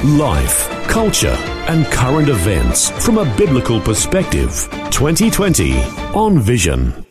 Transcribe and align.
Life, 0.00 0.68
culture, 0.88 1.36
and 1.68 1.86
current 1.86 2.28
events 2.28 2.90
from 3.04 3.18
a 3.18 3.36
biblical 3.36 3.80
perspective. 3.80 4.68
2020 4.90 5.74
on 6.12 6.40
Vision. 6.40 7.06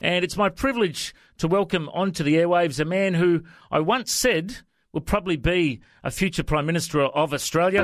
And 0.00 0.24
it's 0.24 0.38
my 0.38 0.48
privilege 0.48 1.14
to 1.36 1.48
welcome 1.48 1.90
onto 1.90 2.24
the 2.24 2.36
airwaves 2.36 2.80
a 2.80 2.86
man 2.86 3.12
who 3.12 3.42
I 3.70 3.80
once 3.80 4.10
said 4.10 4.56
will 4.94 5.02
probably 5.02 5.36
be 5.36 5.82
a 6.02 6.10
future 6.10 6.42
Prime 6.42 6.64
Minister 6.64 7.02
of 7.02 7.34
Australia. 7.34 7.82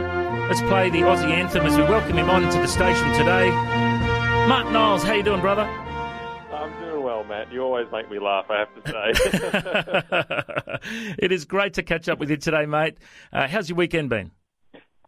Let's 0.49 0.63
play 0.63 0.89
the 0.89 1.01
Aussie 1.01 1.31
anthem 1.31 1.67
as 1.67 1.77
we 1.77 1.83
welcome 1.83 2.17
him 2.17 2.31
on 2.31 2.51
to 2.51 2.59
the 2.59 2.67
station 2.67 3.13
today. 3.13 3.51
Martin 4.49 4.75
Iles, 4.75 5.03
how 5.03 5.13
you 5.13 5.23
doing, 5.23 5.43
brother? 5.43 5.65
I'm 5.65 6.73
doing 6.83 7.03
well, 7.03 7.25
Matt. 7.25 7.53
You 7.53 7.61
always 7.63 7.89
make 7.93 8.11
me 8.11 8.19
laugh, 8.19 8.47
I 8.49 8.61
have 8.61 8.85
to 8.85 10.81
say. 10.81 11.15
it 11.19 11.31
is 11.31 11.45
great 11.45 11.75
to 11.75 11.83
catch 11.83 12.09
up 12.09 12.19
with 12.19 12.31
you 12.31 12.39
today, 12.39 12.65
mate. 12.65 12.97
Uh, 13.35 13.47
how's 13.49 13.69
your 13.69 13.77
weekend 13.77 14.09
been? 14.09 14.31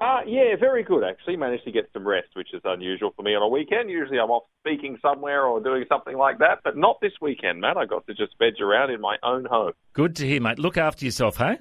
Uh, 0.01 0.20
yeah, 0.27 0.55
very 0.59 0.84
good 0.84 1.02
actually. 1.02 1.37
Managed 1.37 1.65
to 1.65 1.73
get 1.73 1.91
some 1.93 2.06
rest, 2.06 2.29
which 2.34 2.55
is 2.55 2.61
unusual 2.65 3.12
for 3.16 3.23
me 3.23 3.34
on 3.34 3.43
a 3.43 3.48
weekend. 3.48 3.91
Usually 3.91 4.19
I'm 4.19 4.30
off 4.30 4.45
speaking 4.61 4.97
somewhere 5.02 5.45
or 5.45 5.61
doing 5.61 5.84
something 5.89 6.16
like 6.16 6.39
that, 6.39 6.61
but 6.62 6.77
not 6.77 7.01
this 7.01 7.12
weekend, 7.20 7.61
Matt. 7.61 7.77
I 7.77 7.84
got 7.84 8.06
to 8.06 8.14
just 8.14 8.39
veg 8.39 8.61
around 8.61 8.91
in 8.91 9.00
my 9.00 9.17
own 9.23 9.45
home. 9.45 9.73
Good 9.95 10.14
to 10.17 10.27
hear, 10.27 10.41
mate. 10.41 10.58
Look 10.58 10.77
after 10.77 11.05
yourself, 11.05 11.36
hey? 11.36 11.58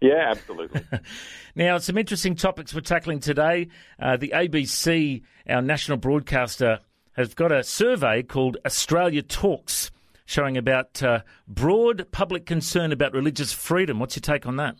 Yeah, 0.00 0.30
absolutely. 0.30 0.82
now, 1.56 1.78
some 1.78 1.98
interesting 1.98 2.34
topics 2.36 2.74
we're 2.74 2.82
tackling 2.82 3.20
today. 3.20 3.68
Uh, 3.98 4.16
the 4.16 4.28
ABC, 4.28 5.22
our 5.48 5.62
national 5.62 5.96
broadcaster, 5.96 6.80
has 7.12 7.34
got 7.34 7.50
a 7.50 7.64
survey 7.64 8.22
called 8.22 8.58
Australia 8.64 9.22
Talks 9.22 9.90
showing 10.24 10.58
about 10.58 11.02
uh, 11.02 11.20
broad 11.48 12.06
public 12.12 12.44
concern 12.44 12.92
about 12.92 13.14
religious 13.14 13.52
freedom. 13.52 13.98
What's 13.98 14.14
your 14.14 14.20
take 14.20 14.46
on 14.46 14.56
that? 14.56 14.76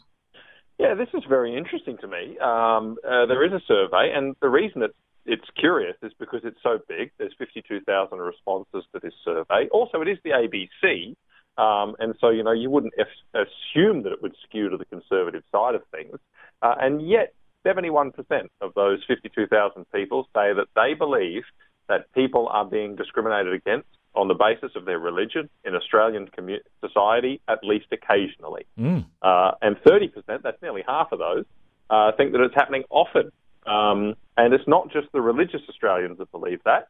Yeah, 0.79 0.95
this 0.95 1.09
is 1.13 1.25
very 1.29 1.57
interesting 1.57 1.99
to 1.99 2.07
me. 2.07 2.39
Um, 2.39 2.97
uh, 3.05 3.27
there 3.27 3.45
is 3.45 3.53
a 3.53 3.61
survey, 3.67 4.13
and 4.15 4.37
the 4.41 4.49
reason 4.49 4.83
it's 4.83 4.95
it's 5.27 5.45
curious 5.59 5.97
is 6.03 6.13
because 6.19 6.41
it's 6.45 6.59
so 6.63 6.79
big. 6.89 7.11
There's 7.19 7.35
52,000 7.37 8.19
responses 8.19 8.85
to 8.95 9.01
this 9.03 9.13
survey. 9.23 9.69
Also, 9.71 10.01
it 10.01 10.09
is 10.09 10.17
the 10.25 10.31
ABC, 10.31 11.17
um, 11.63 11.97
and 11.99 12.15
so 12.19 12.31
you 12.31 12.43
know 12.43 12.53
you 12.53 12.71
wouldn't 12.71 12.95
assume 13.35 14.05
that 14.05 14.13
it 14.13 14.23
would 14.23 14.35
skew 14.45 14.71
to 14.71 14.77
the 14.79 14.87
conservative 14.87 15.43
side 15.53 15.75
of 15.75 15.83
things. 15.91 16.19
Uh, 16.63 16.77
and 16.81 17.07
yet, 17.07 17.35
71% 17.67 18.13
of 18.61 18.73
those 18.75 19.05
52,000 19.07 19.85
people 19.93 20.25
say 20.35 20.55
that 20.55 20.69
they 20.75 20.95
believe 20.95 21.43
that 21.89 22.11
people 22.15 22.49
are 22.49 22.65
being 22.65 22.97
discriminated 22.97 23.53
against 23.53 23.89
on 24.15 24.29
the 24.29 24.35
basis 24.35 24.73
of 24.75 24.85
their 24.85 24.99
religion 24.99 25.49
in 25.65 25.75
Australian 25.75 26.29
commu- 26.37 26.61
society, 26.81 27.41
at 27.49 27.63
least 27.63 27.87
occasionally. 27.93 28.67
Mm. 28.79 29.07
Uh, 29.23 29.53
and 29.63 29.77
30%, 29.77 30.43
that's 30.43 30.61
nearly 30.63 30.83
half 30.87 31.13
of 31.13 31.19
those, 31.19 31.45
uh, 31.91 32.13
think 32.17 32.33
that 32.33 32.41
it's 32.41 32.55
happening 32.55 32.85
often. 32.91 33.31
Um, 33.67 34.15
and 34.37 34.55
it's 34.55 34.67
not 34.67 34.91
just 34.93 35.09
the 35.13 35.21
religious 35.21 35.61
Australians 35.69 36.19
that 36.19 36.31
believe 36.33 36.61
that. 36.65 36.89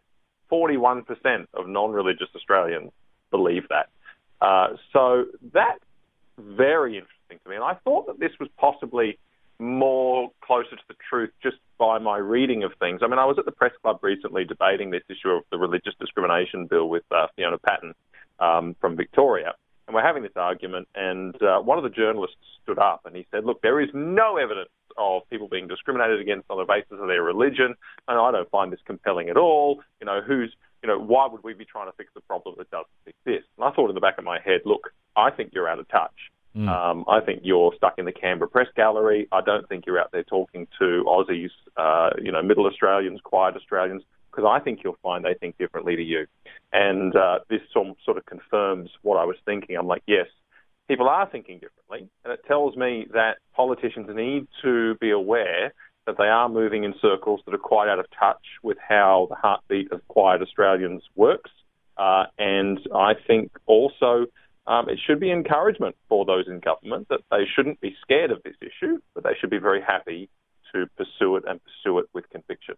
41% 0.50 1.04
of 1.54 1.68
non 1.68 1.90
religious 1.90 2.28
Australians 2.34 2.92
believe 3.30 3.64
that. 3.68 3.88
Uh, 4.40 4.76
so 4.92 5.26
that's 5.52 5.84
very 6.38 6.96
interesting 6.96 7.38
to 7.42 7.50
me. 7.50 7.56
And 7.56 7.64
I 7.64 7.74
thought 7.84 8.06
that 8.06 8.18
this 8.18 8.32
was 8.38 8.48
possibly 8.56 9.18
more 9.58 10.30
closer 10.40 10.70
to 10.70 10.82
the 10.88 10.94
truth 11.08 11.30
just 11.42 11.56
by 11.78 11.98
my 11.98 12.16
reading 12.18 12.62
of 12.62 12.72
things. 12.78 13.00
I 13.02 13.08
mean, 13.08 13.18
I 13.18 13.24
was 13.24 13.38
at 13.38 13.44
the 13.44 13.52
press 13.52 13.72
club 13.82 13.98
recently 14.02 14.44
debating 14.44 14.90
this 14.90 15.02
issue 15.08 15.30
of 15.30 15.44
the 15.50 15.58
religious 15.58 15.94
discrimination 16.00 16.66
bill 16.66 16.88
with 16.88 17.04
uh, 17.10 17.26
Fiona 17.36 17.58
Patten 17.58 17.94
um, 18.38 18.76
from 18.80 18.96
Victoria. 18.96 19.54
And 19.86 19.94
we're 19.94 20.02
having 20.02 20.22
this 20.22 20.36
argument, 20.36 20.86
and 20.94 21.34
uh, 21.42 21.60
one 21.60 21.78
of 21.78 21.84
the 21.84 21.90
journalists 21.90 22.36
stood 22.62 22.78
up 22.78 23.02
and 23.06 23.16
he 23.16 23.26
said, 23.30 23.44
Look, 23.44 23.62
there 23.62 23.80
is 23.80 23.88
no 23.94 24.36
evidence 24.36 24.68
of 24.98 25.22
people 25.30 25.48
being 25.48 25.66
discriminated 25.66 26.20
against 26.20 26.50
on 26.50 26.58
the 26.58 26.64
basis 26.64 27.00
of 27.00 27.08
their 27.08 27.22
religion, 27.22 27.74
and 28.06 28.20
I 28.20 28.30
don't 28.30 28.50
find 28.50 28.70
this 28.70 28.80
compelling 28.84 29.30
at 29.30 29.38
all. 29.38 29.80
You 30.00 30.06
know, 30.06 30.20
who's, 30.20 30.54
you 30.82 30.88
know, 30.88 30.98
why 30.98 31.26
would 31.26 31.42
we 31.42 31.54
be 31.54 31.64
trying 31.64 31.86
to 31.86 31.96
fix 31.96 32.10
the 32.14 32.20
problem 32.20 32.56
that 32.58 32.70
doesn't 32.70 32.86
exist? 33.06 33.48
And 33.56 33.64
I 33.64 33.70
thought 33.70 33.88
in 33.88 33.94
the 33.94 34.00
back 34.02 34.18
of 34.18 34.24
my 34.24 34.38
head, 34.38 34.60
Look, 34.66 34.92
I 35.16 35.30
think 35.30 35.52
you're 35.54 35.68
out 35.68 35.78
of 35.78 35.88
touch. 35.88 36.12
Mm. 36.58 36.68
Um, 36.68 37.04
I 37.06 37.20
think 37.20 37.42
you're 37.44 37.72
stuck 37.76 37.98
in 37.98 38.04
the 38.04 38.12
Canberra 38.12 38.48
Press 38.48 38.66
Gallery. 38.74 39.28
I 39.30 39.40
don't 39.42 39.68
think 39.68 39.86
you're 39.86 40.00
out 40.00 40.10
there 40.10 40.24
talking 40.24 40.66
to 40.80 41.04
Aussies, 41.06 41.50
uh, 41.76 42.10
you 42.20 42.32
know, 42.32 42.42
middle 42.42 42.66
Australians, 42.66 43.20
quiet 43.22 43.54
Australians, 43.54 44.02
because 44.30 44.44
I 44.48 44.58
think 44.62 44.80
you'll 44.82 44.98
find 45.00 45.24
they 45.24 45.34
think 45.34 45.56
differently 45.56 45.94
to 45.94 46.02
you. 46.02 46.26
And 46.72 47.14
uh, 47.14 47.40
this 47.48 47.60
sort 47.72 48.16
of 48.16 48.26
confirms 48.26 48.90
what 49.02 49.18
I 49.18 49.24
was 49.24 49.36
thinking. 49.44 49.76
I'm 49.76 49.86
like, 49.86 50.02
yes, 50.08 50.26
people 50.88 51.08
are 51.08 51.28
thinking 51.30 51.60
differently. 51.60 52.10
And 52.24 52.32
it 52.32 52.40
tells 52.48 52.76
me 52.76 53.06
that 53.12 53.38
politicians 53.54 54.08
need 54.12 54.48
to 54.62 54.96
be 54.96 55.10
aware 55.12 55.72
that 56.06 56.16
they 56.18 56.24
are 56.24 56.48
moving 56.48 56.82
in 56.82 56.94
circles 57.00 57.40
that 57.44 57.54
are 57.54 57.58
quite 57.58 57.88
out 57.88 58.00
of 58.00 58.06
touch 58.18 58.42
with 58.64 58.78
how 58.80 59.28
the 59.30 59.36
heartbeat 59.36 59.92
of 59.92 60.06
quiet 60.08 60.42
Australians 60.42 61.02
works. 61.14 61.50
Uh, 61.96 62.24
and 62.38 62.80
I 62.94 63.12
think 63.26 63.52
also 63.66 64.26
um, 64.68 64.88
it 64.88 64.98
should 65.04 65.18
be 65.18 65.32
encouragement 65.32 65.96
for 66.08 66.26
those 66.26 66.46
in 66.46 66.60
government 66.60 67.08
that 67.08 67.20
they 67.30 67.44
shouldn't 67.56 67.80
be 67.80 67.96
scared 68.02 68.30
of 68.30 68.42
this 68.42 68.56
issue, 68.60 68.98
but 69.14 69.24
they 69.24 69.32
should 69.40 69.48
be 69.48 69.58
very 69.58 69.80
happy 69.80 70.28
to 70.74 70.86
pursue 70.96 71.36
it 71.36 71.44
and 71.48 71.58
pursue 71.64 71.98
it 71.98 72.06
with 72.12 72.28
conviction. 72.28 72.74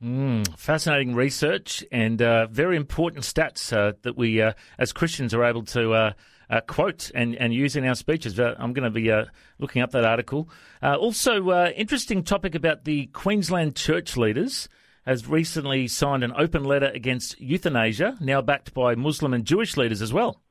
Mm, 0.00 0.56
fascinating 0.56 1.14
research 1.16 1.84
and 1.90 2.22
uh, 2.22 2.46
very 2.46 2.76
important 2.76 3.24
stats 3.24 3.72
uh, 3.76 3.94
that 4.02 4.16
we, 4.16 4.40
uh, 4.40 4.52
as 4.78 4.92
Christians, 4.92 5.34
are 5.34 5.44
able 5.44 5.64
to 5.64 5.92
uh, 5.92 6.12
uh, 6.48 6.60
quote 6.60 7.10
and, 7.16 7.34
and 7.34 7.52
use 7.52 7.74
in 7.74 7.84
our 7.84 7.96
speeches. 7.96 8.38
Uh, 8.38 8.54
I'm 8.58 8.72
going 8.72 8.84
to 8.84 8.90
be 8.90 9.10
looking 9.58 9.82
up 9.82 9.90
that 9.90 10.04
article. 10.04 10.48
also, 10.82 11.68
interesting 11.70 12.22
topic 12.22 12.54
about 12.54 12.84
the 12.84 13.06
Queensland 13.06 13.74
church 13.74 14.16
leaders 14.16 14.68
has 15.04 15.26
recently 15.26 15.88
signed 15.88 16.22
an 16.22 16.32
open 16.36 16.64
letter 16.64 16.90
against 16.94 17.40
euthanasia, 17.40 18.16
now 18.20 18.40
backed 18.40 18.72
by 18.72 18.94
Muslim 18.94 19.34
and 19.34 19.44
Jewish 19.44 19.76
leaders 19.76 20.00
as 20.00 20.12
well. 20.12 20.43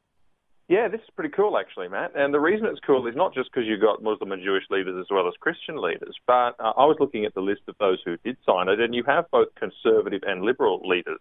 Yeah, 0.69 0.87
this 0.87 1.01
is 1.01 1.09
pretty 1.15 1.33
cool, 1.35 1.57
actually, 1.57 1.89
Matt. 1.89 2.11
And 2.15 2.33
the 2.33 2.39
reason 2.39 2.67
it's 2.67 2.79
cool 2.87 3.05
is 3.07 3.15
not 3.15 3.33
just 3.33 3.51
because 3.51 3.67
you've 3.67 3.81
got 3.81 4.01
Muslim 4.01 4.31
and 4.31 4.41
Jewish 4.41 4.63
leaders 4.69 4.95
as 4.99 5.07
well 5.11 5.27
as 5.27 5.33
Christian 5.39 5.81
leaders, 5.81 6.15
but 6.25 6.55
uh, 6.59 6.71
I 6.77 6.85
was 6.85 6.95
looking 6.99 7.25
at 7.25 7.33
the 7.33 7.41
list 7.41 7.61
of 7.67 7.75
those 7.79 7.99
who 8.05 8.15
did 8.23 8.37
sign 8.45 8.69
it, 8.69 8.79
and 8.79 8.95
you 8.95 9.03
have 9.05 9.29
both 9.29 9.49
conservative 9.55 10.21
and 10.25 10.41
liberal 10.41 10.79
leaders 10.87 11.19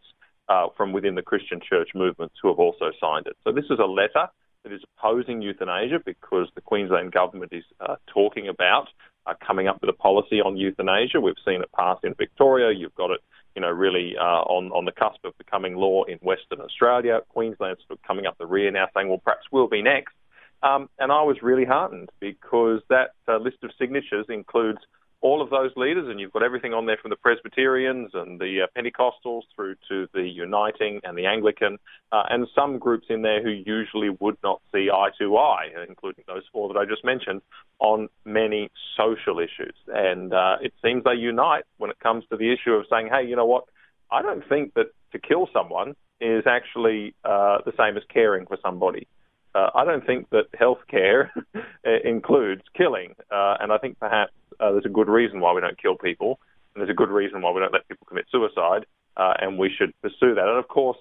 uh, 0.48 0.68
from 0.76 0.92
within 0.92 1.16
the 1.16 1.22
Christian 1.22 1.60
church 1.60 1.90
movements 1.94 2.36
who 2.40 2.48
have 2.48 2.58
also 2.58 2.92
signed 3.00 3.26
it. 3.26 3.36
So 3.42 3.52
this 3.52 3.64
is 3.64 3.78
a 3.80 3.86
letter 3.86 4.28
that 4.62 4.72
is 4.72 4.80
opposing 4.96 5.42
euthanasia 5.42 5.98
because 6.04 6.48
the 6.54 6.60
Queensland 6.60 7.10
government 7.12 7.52
is 7.52 7.64
uh, 7.80 7.96
talking 8.12 8.48
about 8.48 8.86
uh, 9.26 9.34
coming 9.44 9.66
up 9.66 9.80
with 9.80 9.90
a 9.90 9.92
policy 9.92 10.40
on 10.40 10.56
euthanasia. 10.56 11.20
We've 11.20 11.34
seen 11.44 11.62
it 11.62 11.70
pass 11.76 11.98
in 12.04 12.14
Victoria. 12.14 12.76
You've 12.76 12.94
got 12.94 13.10
it 13.10 13.20
you 13.54 13.62
know, 13.62 13.70
really 13.70 14.16
uh, 14.16 14.42
on, 14.48 14.70
on 14.72 14.84
the 14.84 14.92
cusp 14.92 15.24
of 15.24 15.36
becoming 15.38 15.76
law 15.76 16.04
in 16.04 16.18
Western 16.18 16.60
Australia. 16.60 17.20
Queensland's 17.28 17.80
sort 17.86 17.98
of 17.98 18.02
coming 18.02 18.26
up 18.26 18.38
the 18.38 18.46
rear 18.46 18.70
now 18.70 18.88
saying, 18.94 19.08
well, 19.08 19.20
perhaps 19.22 19.46
we'll 19.50 19.68
be 19.68 19.82
next. 19.82 20.14
Um, 20.62 20.88
and 20.98 21.10
I 21.10 21.22
was 21.22 21.42
really 21.42 21.64
heartened 21.64 22.10
because 22.20 22.80
that 22.88 23.10
uh, 23.28 23.38
list 23.38 23.58
of 23.62 23.70
signatures 23.78 24.26
includes 24.28 24.78
all 25.22 25.40
of 25.40 25.50
those 25.50 25.70
leaders, 25.76 26.08
and 26.08 26.18
you've 26.18 26.32
got 26.32 26.42
everything 26.42 26.74
on 26.74 26.84
there 26.84 26.98
from 27.00 27.10
the 27.10 27.16
Presbyterians 27.16 28.10
and 28.12 28.40
the 28.40 28.62
uh, 28.62 28.66
Pentecostals 28.76 29.42
through 29.54 29.76
to 29.88 30.08
the 30.12 30.22
Uniting 30.22 31.00
and 31.04 31.16
the 31.16 31.26
Anglican, 31.26 31.78
uh, 32.10 32.24
and 32.28 32.48
some 32.54 32.78
groups 32.78 33.06
in 33.08 33.22
there 33.22 33.40
who 33.40 33.50
usually 33.50 34.10
would 34.20 34.36
not 34.42 34.60
see 34.72 34.90
eye 34.92 35.10
to 35.18 35.36
eye, 35.36 35.68
including 35.88 36.24
those 36.26 36.42
four 36.52 36.72
that 36.72 36.78
I 36.78 36.84
just 36.84 37.04
mentioned, 37.04 37.40
on 37.78 38.08
many 38.24 38.70
social 38.96 39.38
issues. 39.38 39.74
And 39.86 40.34
uh, 40.34 40.56
it 40.60 40.74
seems 40.82 41.04
they 41.04 41.14
unite 41.14 41.64
when 41.78 41.90
it 41.90 42.00
comes 42.00 42.24
to 42.30 42.36
the 42.36 42.52
issue 42.52 42.72
of 42.72 42.86
saying, 42.90 43.08
hey, 43.12 43.26
you 43.26 43.36
know 43.36 43.46
what? 43.46 43.64
I 44.10 44.22
don't 44.22 44.46
think 44.48 44.74
that 44.74 44.86
to 45.12 45.18
kill 45.20 45.48
someone 45.52 45.94
is 46.20 46.44
actually 46.46 47.14
uh, 47.24 47.58
the 47.64 47.72
same 47.78 47.96
as 47.96 48.02
caring 48.12 48.46
for 48.46 48.58
somebody. 48.60 49.06
Uh, 49.54 49.70
I 49.74 49.84
don't 49.84 50.04
think 50.04 50.30
that 50.30 50.50
healthcare 50.52 51.28
includes 52.04 52.62
killing, 52.76 53.14
uh, 53.30 53.56
and 53.60 53.70
I 53.70 53.78
think 53.78 53.98
perhaps 53.98 54.32
uh, 54.62 54.72
there's 54.72 54.86
a 54.86 54.90
good 54.90 55.08
reason 55.08 55.40
why 55.40 55.52
we 55.52 55.60
don't 55.60 55.80
kill 55.80 55.96
people, 55.96 56.38
and 56.74 56.80
there's 56.80 56.90
a 56.90 56.94
good 56.94 57.10
reason 57.10 57.42
why 57.42 57.50
we 57.50 57.60
don't 57.60 57.72
let 57.72 57.88
people 57.88 58.06
commit 58.06 58.26
suicide, 58.30 58.86
uh, 59.16 59.34
and 59.40 59.58
we 59.58 59.70
should 59.76 59.92
pursue 60.00 60.34
that. 60.34 60.46
And 60.46 60.58
of 60.58 60.68
course, 60.68 60.98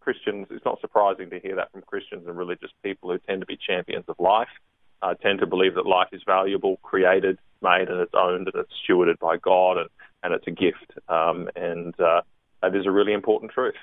Christians, 0.00 0.46
it's 0.50 0.64
not 0.64 0.80
surprising 0.80 1.30
to 1.30 1.40
hear 1.40 1.56
that 1.56 1.72
from 1.72 1.82
Christians 1.82 2.26
and 2.26 2.36
religious 2.36 2.70
people 2.82 3.10
who 3.10 3.18
tend 3.18 3.40
to 3.40 3.46
be 3.46 3.56
champions 3.56 4.04
of 4.06 4.16
life, 4.18 4.48
uh, 5.02 5.14
tend 5.14 5.40
to 5.40 5.46
believe 5.46 5.74
that 5.74 5.86
life 5.86 6.08
is 6.12 6.22
valuable, 6.24 6.76
created, 6.82 7.38
made, 7.62 7.88
and 7.88 8.00
it's 8.00 8.14
owned 8.14 8.48
and 8.52 8.54
it's 8.54 8.72
stewarded 8.86 9.18
by 9.18 9.36
God, 9.38 9.78
and, 9.78 9.88
and 10.22 10.34
it's 10.34 10.46
a 10.46 10.50
gift. 10.50 10.92
Um, 11.08 11.48
and 11.56 11.98
uh, 11.98 12.20
that 12.62 12.76
is 12.76 12.86
a 12.86 12.90
really 12.90 13.12
important 13.12 13.50
truth. 13.50 13.74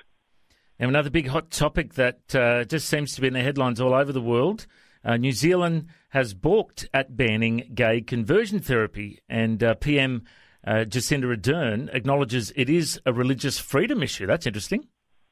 Now, 0.80 0.88
another 0.88 1.10
big 1.10 1.28
hot 1.28 1.52
topic 1.52 1.96
that 1.96 2.34
uh, 2.34 2.64
just 2.64 2.88
seems 2.88 3.14
to 3.14 3.22
be 3.22 3.28
in 3.28 3.34
the 3.34 3.42
headlines 3.42 3.82
all 3.82 3.94
over 3.94 4.12
the 4.12 4.22
world. 4.22 4.66
Uh, 5.04 5.18
New 5.18 5.32
Zealand 5.32 5.88
has 6.10 6.34
balked 6.34 6.88
at 6.94 7.16
banning 7.18 7.72
gay 7.74 8.02
conversion 8.02 8.60
therapy, 8.60 9.20
and 9.30 9.64
uh, 9.64 9.74
PM 9.76 10.24
uh, 10.66 10.86
Jacinda 10.88 11.36
Ardern 11.36 11.94
acknowledges 11.94 12.54
it 12.56 12.70
is 12.70 13.00
a 13.06 13.14
religious 13.14 13.58
freedom 13.58 14.04
issue. 14.04 14.28
That's 14.28 14.46
interesting. 14.46 14.88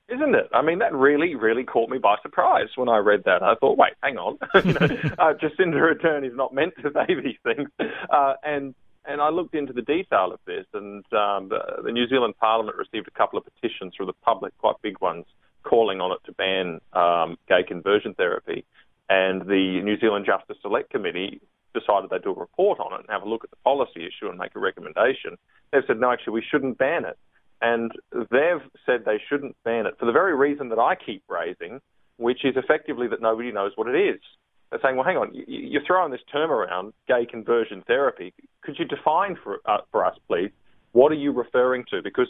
Isn't 0.08 0.34
it? 0.34 0.50
I 0.54 0.64
mean, 0.64 0.80
that 0.80 0.94
really, 0.94 1.36
really 1.36 1.64
caught 1.64 1.90
me 1.90 2.00
by 2.00 2.16
surprise 2.24 2.70
when 2.76 2.90
I 2.90 2.98
read 2.98 3.26
that. 3.26 3.44
I 3.44 3.54
thought, 3.56 3.78
wait, 3.78 3.94
hang 4.02 4.18
on. 4.18 4.40
uh, 4.54 5.34
Jacinda 5.40 5.76
Ardern 5.76 6.26
is 6.26 6.36
not 6.36 6.52
meant 6.52 6.74
to 6.82 6.92
say 6.92 7.14
these 7.14 7.38
things. 7.44 7.70
Uh, 8.10 8.34
and 8.44 8.74
and 9.06 9.22
I 9.22 9.30
looked 9.30 9.56
into 9.56 9.74
the 9.74 9.82
detail 9.82 10.32
of 10.34 10.40
this, 10.46 10.66
and 10.74 11.04
um, 11.14 11.50
the, 11.50 11.82
the, 11.84 11.92
New 11.92 12.08
Zealand 12.08 12.36
Parliament 12.40 12.78
received 12.78 13.08
a 13.08 13.12
couple 13.12 13.40
of 13.40 13.46
petitions 13.46 13.96
from 13.96 14.08
the 14.08 14.14
public, 14.14 14.56
quite 14.58 14.76
big 14.84 15.00
ones, 15.02 15.26
calling 15.64 16.00
on 16.00 16.12
it 16.12 16.20
to 16.26 16.32
ban 16.34 16.80
um, 16.94 17.38
gay 17.48 17.64
conversion 17.68 18.14
therapy. 18.14 18.66
And 19.10 19.42
the 19.42 19.82
New 19.84 20.00
Zealand 20.00 20.26
Justice 20.26 20.58
Select 20.62 20.92
Committee 20.92 21.42
decided 21.74 22.10
they'd 22.10 22.24
do 22.24 22.32
a 22.32 22.40
report 22.40 22.80
on 22.80 22.94
it 22.94 23.02
and 23.02 23.10
have 23.10 23.24
a 23.24 23.30
look 23.30 23.44
at 23.44 23.50
the 23.50 23.56
policy 23.64 24.06
issue 24.06 24.30
and 24.30 24.38
make 24.38 24.56
a 24.56 24.60
recommendation. 24.60 25.38
They've 25.72 25.84
said, 25.86 26.00
no, 26.00 26.12
actually, 26.12 26.34
we 26.34 26.44
shouldn't 26.50 26.78
ban 26.78 27.06
it. 27.06 27.18
And 27.62 27.92
they've 28.14 28.64
said 28.86 29.04
they 29.06 29.20
shouldn't 29.28 29.56
ban 29.66 29.86
it 29.86 29.96
for 30.00 30.06
the 30.06 30.12
very 30.12 30.36
reason 30.36 30.70
that 30.70 30.80
I 30.80 30.96
keep 30.96 31.24
raising, 31.28 31.82
which 32.18 32.46
is 32.46 32.56
effectively 32.56 33.08
that 33.08 33.22
nobody 33.22 33.52
knows 33.52 33.74
what 33.76 33.88
it 33.88 34.00
is. 34.00 34.22
They're 34.70 34.80
saying, 34.82 34.96
well, 34.96 35.06
hang 35.06 35.18
on, 35.18 35.32
you're 35.34 35.84
throwing 35.86 36.12
this 36.12 36.22
term 36.32 36.52
around, 36.52 36.94
gay 37.08 37.26
conversion 37.26 37.84
therapy. 37.88 38.34
Could 38.62 38.78
you 38.78 38.86
define 38.86 39.36
for, 39.44 39.60
uh, 39.66 39.80
for 39.92 40.06
us, 40.06 40.16
please, 40.28 40.52
what 40.92 41.12
are 41.12 41.16
you 41.16 41.32
referring 41.32 41.86
to? 41.90 42.02
Because 42.04 42.28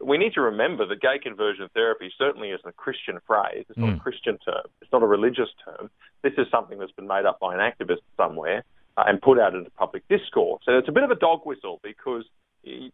we 0.00 0.18
need 0.18 0.32
to 0.34 0.40
remember 0.40 0.86
that 0.86 1.00
gay 1.00 1.18
conversion 1.22 1.68
therapy 1.74 2.10
certainly 2.16 2.50
isn't 2.50 2.68
a 2.68 2.72
Christian 2.72 3.18
phrase. 3.26 3.64
It's 3.68 3.78
not 3.78 3.90
mm. 3.90 3.96
a 3.96 4.00
Christian 4.00 4.38
term. 4.38 4.64
It's 4.80 4.92
not 4.92 5.02
a 5.02 5.06
religious 5.06 5.48
term. 5.64 5.90
This 6.22 6.34
is 6.38 6.46
something 6.50 6.78
that's 6.78 6.92
been 6.92 7.06
made 7.06 7.26
up 7.26 7.40
by 7.40 7.54
an 7.54 7.60
activist 7.60 8.02
somewhere 8.16 8.64
uh, 8.96 9.04
and 9.06 9.20
put 9.20 9.38
out 9.38 9.54
into 9.54 9.70
public 9.70 10.06
discourse. 10.08 10.62
So 10.64 10.78
it's 10.78 10.88
a 10.88 10.92
bit 10.92 11.02
of 11.02 11.10
a 11.10 11.16
dog 11.16 11.40
whistle 11.44 11.80
because 11.82 12.24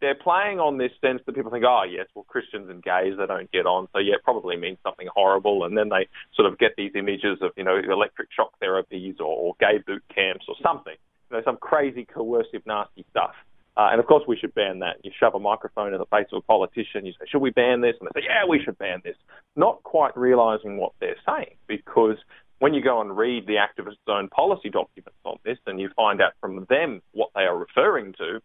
they're 0.01 0.15
playing 0.15 0.59
on 0.59 0.77
this 0.77 0.91
sense 0.99 1.21
that 1.25 1.35
people 1.35 1.51
think, 1.51 1.63
oh, 1.63 1.83
yes, 1.89 2.07
well, 2.15 2.25
Christians 2.27 2.69
and 2.69 2.81
gays, 2.81 3.13
they 3.17 3.27
don't 3.27 3.51
get 3.51 3.67
on. 3.67 3.87
So, 3.93 3.99
yeah, 3.99 4.15
it 4.15 4.23
probably 4.23 4.57
means 4.57 4.79
something 4.83 5.07
horrible. 5.13 5.63
And 5.63 5.77
then 5.77 5.89
they 5.89 6.07
sort 6.33 6.51
of 6.51 6.57
get 6.57 6.71
these 6.75 6.91
images 6.95 7.37
of, 7.41 7.51
you 7.55 7.63
know, 7.63 7.77
electric 7.77 8.29
shock 8.35 8.51
therapies 8.61 9.19
or, 9.19 9.25
or 9.25 9.53
gay 9.59 9.77
boot 9.85 10.03
camps 10.13 10.45
or 10.47 10.55
something, 10.63 10.95
you 11.29 11.37
know, 11.37 11.43
some 11.45 11.57
crazy, 11.57 12.05
coercive, 12.05 12.65
nasty 12.65 13.05
stuff. 13.11 13.35
Uh, 13.79 13.91
and 13.91 13.99
of 14.01 14.05
course, 14.07 14.23
we 14.27 14.35
should 14.35 14.53
ban 14.55 14.79
that. 14.79 14.97
You 15.05 15.11
shove 15.17 15.35
a 15.35 15.39
microphone 15.39 15.93
in 15.93 15.99
the 15.99 16.05
face 16.07 16.27
of 16.33 16.39
a 16.39 16.41
politician, 16.41 17.05
you 17.05 17.13
say, 17.13 17.25
should 17.29 17.39
we 17.39 17.51
ban 17.51 17.79
this? 17.79 17.95
And 18.01 18.09
they 18.13 18.19
say, 18.19 18.25
yeah, 18.25 18.45
we 18.45 18.59
should 18.61 18.77
ban 18.77 18.99
this. 19.05 19.15
Not 19.55 19.81
quite 19.83 20.17
realizing 20.17 20.75
what 20.75 20.91
they're 20.99 21.15
saying 21.25 21.55
because 21.65 22.17
when 22.59 22.73
you 22.73 22.83
go 22.83 22.99
and 22.99 23.15
read 23.15 23.47
the 23.47 23.55
activist's 23.55 24.01
own 24.09 24.27
policy 24.27 24.69
documents 24.69 25.17
on 25.23 25.37
this 25.45 25.57
and 25.65 25.79
you 25.79 25.89
find 25.95 26.21
out 26.21 26.33
from 26.41 26.65
them 26.69 27.01
what 27.13 27.29
they 27.33 27.43
are 27.43 27.57
referring 27.57 28.11
to, 28.17 28.41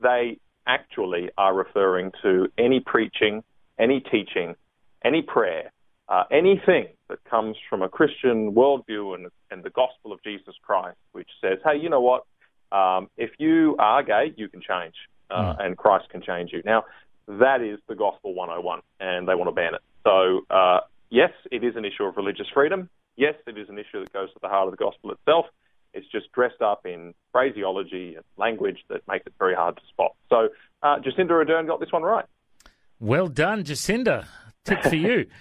they 0.00 0.38
actually 0.68 1.30
are 1.36 1.52
referring 1.52 2.12
to 2.22 2.46
any 2.56 2.78
preaching, 2.78 3.42
any 3.80 3.98
teaching, 3.98 4.54
any 5.04 5.20
prayer, 5.20 5.72
uh, 6.08 6.22
anything 6.30 6.86
that 7.08 7.18
comes 7.24 7.56
from 7.68 7.82
a 7.82 7.88
Christian 7.88 8.52
worldview 8.52 9.16
and, 9.16 9.26
and 9.50 9.64
the 9.64 9.70
gospel 9.70 10.12
of 10.12 10.22
Jesus 10.22 10.54
Christ, 10.62 10.98
which 11.10 11.28
says, 11.40 11.58
hey, 11.64 11.76
you 11.76 11.90
know 11.90 12.00
what? 12.00 12.22
Um, 12.72 13.08
if 13.16 13.30
you 13.38 13.76
are 13.78 14.02
gay, 14.02 14.34
you 14.36 14.48
can 14.48 14.60
change, 14.60 14.94
uh, 15.30 15.54
mm. 15.54 15.64
and 15.64 15.76
Christ 15.76 16.08
can 16.10 16.22
change 16.22 16.52
you. 16.52 16.62
Now, 16.64 16.84
that 17.28 17.60
is 17.60 17.78
the 17.88 17.94
Gospel 17.94 18.34
101, 18.34 18.80
and 19.00 19.28
they 19.28 19.34
want 19.34 19.48
to 19.48 19.52
ban 19.52 19.74
it. 19.74 19.80
So, 20.04 20.42
uh, 20.50 20.80
yes, 21.10 21.30
it 21.50 21.64
is 21.64 21.76
an 21.76 21.84
issue 21.84 22.04
of 22.04 22.16
religious 22.16 22.46
freedom. 22.52 22.88
Yes, 23.16 23.34
it 23.46 23.58
is 23.58 23.68
an 23.68 23.78
issue 23.78 24.00
that 24.00 24.12
goes 24.12 24.32
to 24.32 24.38
the 24.40 24.48
heart 24.48 24.66
of 24.66 24.72
the 24.72 24.76
gospel 24.76 25.10
itself. 25.10 25.46
It's 25.94 26.06
just 26.12 26.30
dressed 26.32 26.60
up 26.60 26.84
in 26.84 27.14
phraseology 27.32 28.14
and 28.14 28.24
language 28.36 28.78
that 28.90 29.00
makes 29.08 29.26
it 29.26 29.32
very 29.38 29.54
hard 29.54 29.76
to 29.76 29.82
spot. 29.88 30.14
So, 30.28 30.50
uh, 30.82 30.98
Jacinda 30.98 31.30
Ardern 31.30 31.66
got 31.66 31.80
this 31.80 31.90
one 31.90 32.02
right. 32.02 32.26
Well 33.00 33.28
done, 33.28 33.64
Jacinda. 33.64 34.26
Tip 34.64 34.82
for 34.82 34.96
you. 34.96 35.26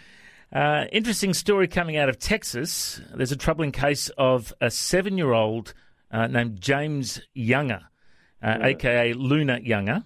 Uh, 0.54 0.86
interesting 0.94 1.34
story 1.34 1.68
coming 1.68 1.98
out 1.98 2.08
of 2.08 2.18
Texas. 2.18 3.02
There's 3.14 3.34
a 3.34 3.36
troubling 3.36 3.74
case 3.74 4.10
of 4.18 4.54
a 4.62 4.72
seven 4.72 5.18
year 5.18 5.34
old 5.34 5.74
uh, 6.16 6.28
named 6.28 6.62
James 6.62 7.20
Younger, 7.34 7.82
uh, 8.42 8.58
yeah. 8.60 8.68
aka 8.68 9.14
Luna 9.14 9.60
Younger. 9.62 10.04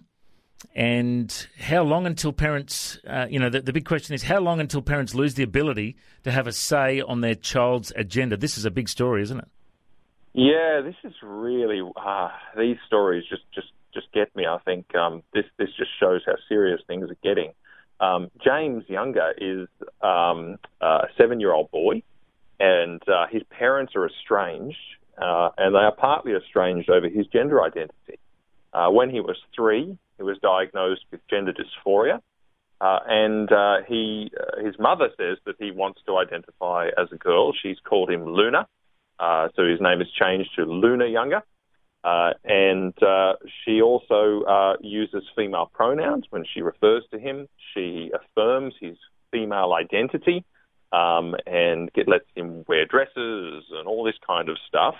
And 0.76 1.48
how 1.58 1.84
long 1.84 2.06
until 2.06 2.34
parents, 2.34 3.00
uh, 3.08 3.28
you 3.30 3.40
know, 3.40 3.50
the, 3.50 3.62
the, 3.62 3.72
big 3.72 3.86
question 3.86 4.14
is 4.14 4.24
how 4.24 4.40
long 4.40 4.60
until 4.60 4.82
parents 4.82 5.16
lose 5.16 5.36
the 5.36 5.44
ability 5.44 5.96
to 6.24 6.32
have 6.32 6.48
a 6.48 6.52
say 6.52 7.00
on 7.00 7.22
their 7.22 7.36
child's 7.36 7.94
agenda? 7.96 8.36
This 8.36 8.58
is 8.58 8.66
a 8.66 8.72
big 8.72 8.90
story, 8.90 9.22
isn't 9.22 9.40
it? 9.40 9.48
Yeah, 10.34 10.82
this 10.84 10.96
is 11.04 11.14
really 11.24 11.82
uh, 11.96 12.30
these 12.58 12.78
stories 12.88 13.24
just 13.30 13.44
just 13.54 13.68
just 13.94 14.12
get 14.12 14.36
me. 14.36 14.46
I 14.46 14.58
think 14.66 14.94
um, 14.96 15.24
this 15.34 15.46
this 15.58 15.70
just 15.78 15.92
shows 16.00 16.22
how 16.26 16.36
serious 16.50 16.82
things 16.88 17.10
are 17.10 17.18
getting. 17.24 17.54
Um, 18.00 18.30
James 18.44 18.84
Younger 18.88 19.34
is 19.38 19.68
um, 20.02 20.58
a 20.82 21.08
seven-year-old 21.18 21.72
boy, 21.72 22.04
and 22.60 23.02
uh, 23.08 23.28
his 23.32 23.44
parents 23.50 23.96
are 23.96 24.08
estranged 24.08 24.78
uh, 25.22 25.50
and 25.58 25.76
they 25.76 25.80
are 25.80 25.96
partly 25.96 26.34
estranged 26.34 26.90
over 26.90 27.08
his 27.08 27.28
gender 27.28 27.62
identity. 27.62 28.20
Uh, 28.74 28.90
when 28.90 29.10
he 29.10 29.20
was 29.20 29.38
three, 29.56 29.98
he 30.18 30.24
was 30.24 30.38
diagnosed 30.42 31.06
with 31.12 31.22
gender 31.30 31.54
dysphoria, 31.54 32.20
uh, 32.82 33.00
and 33.08 33.52
uh, 33.52 33.78
he, 33.88 34.32
uh, 34.40 34.64
his 34.64 34.76
mother 34.80 35.10
says 35.18 35.38
that 35.46 35.56
he 35.60 35.72
wants 35.72 36.02
to 36.06 36.18
identify 36.18 36.88
as 36.98 37.08
a 37.12 37.18
girl. 37.18 37.52
She's 37.54 37.78
called 37.84 38.10
him 38.10 38.26
Luna, 38.26 38.68
uh, 39.20 39.50
so 39.56 39.66
his 39.66 39.82
name 39.82 40.02
is 40.02 40.08
changed 40.12 40.52
to 40.56 40.64
Luna 40.64 41.08
Younger. 41.08 41.42
and 42.04 42.94
she 43.66 43.82
also 43.82 44.78
uses 44.82 45.24
female 45.36 45.70
pronouns 45.74 46.26
when 46.30 46.46
she 46.54 46.62
refers 46.62 47.04
to 47.12 47.20
him. 47.20 47.48
She 47.74 48.12
affirms 48.14 48.76
his 48.80 48.98
female 49.32 49.74
identity 49.74 50.46
um, 50.92 51.36
and 51.46 51.92
get, 51.94 52.08
lets 52.08 52.26
him 52.36 52.64
wear 52.68 52.86
dresses 52.86 53.64
and 53.72 53.88
all 53.88 54.04
this 54.04 54.18
kind 54.26 54.50
of 54.50 54.58
stuff. 54.68 54.96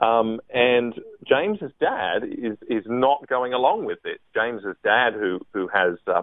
Um, 0.00 0.40
and 0.52 0.94
James's 1.26 1.70
dad 1.78 2.24
is 2.24 2.58
is 2.68 2.84
not 2.86 3.28
going 3.28 3.52
along 3.52 3.84
with 3.84 4.02
this. 4.02 4.18
James's 4.34 4.76
dad, 4.82 5.14
who 5.14 5.40
who 5.52 5.68
has 5.68 5.98
uh, 6.06 6.22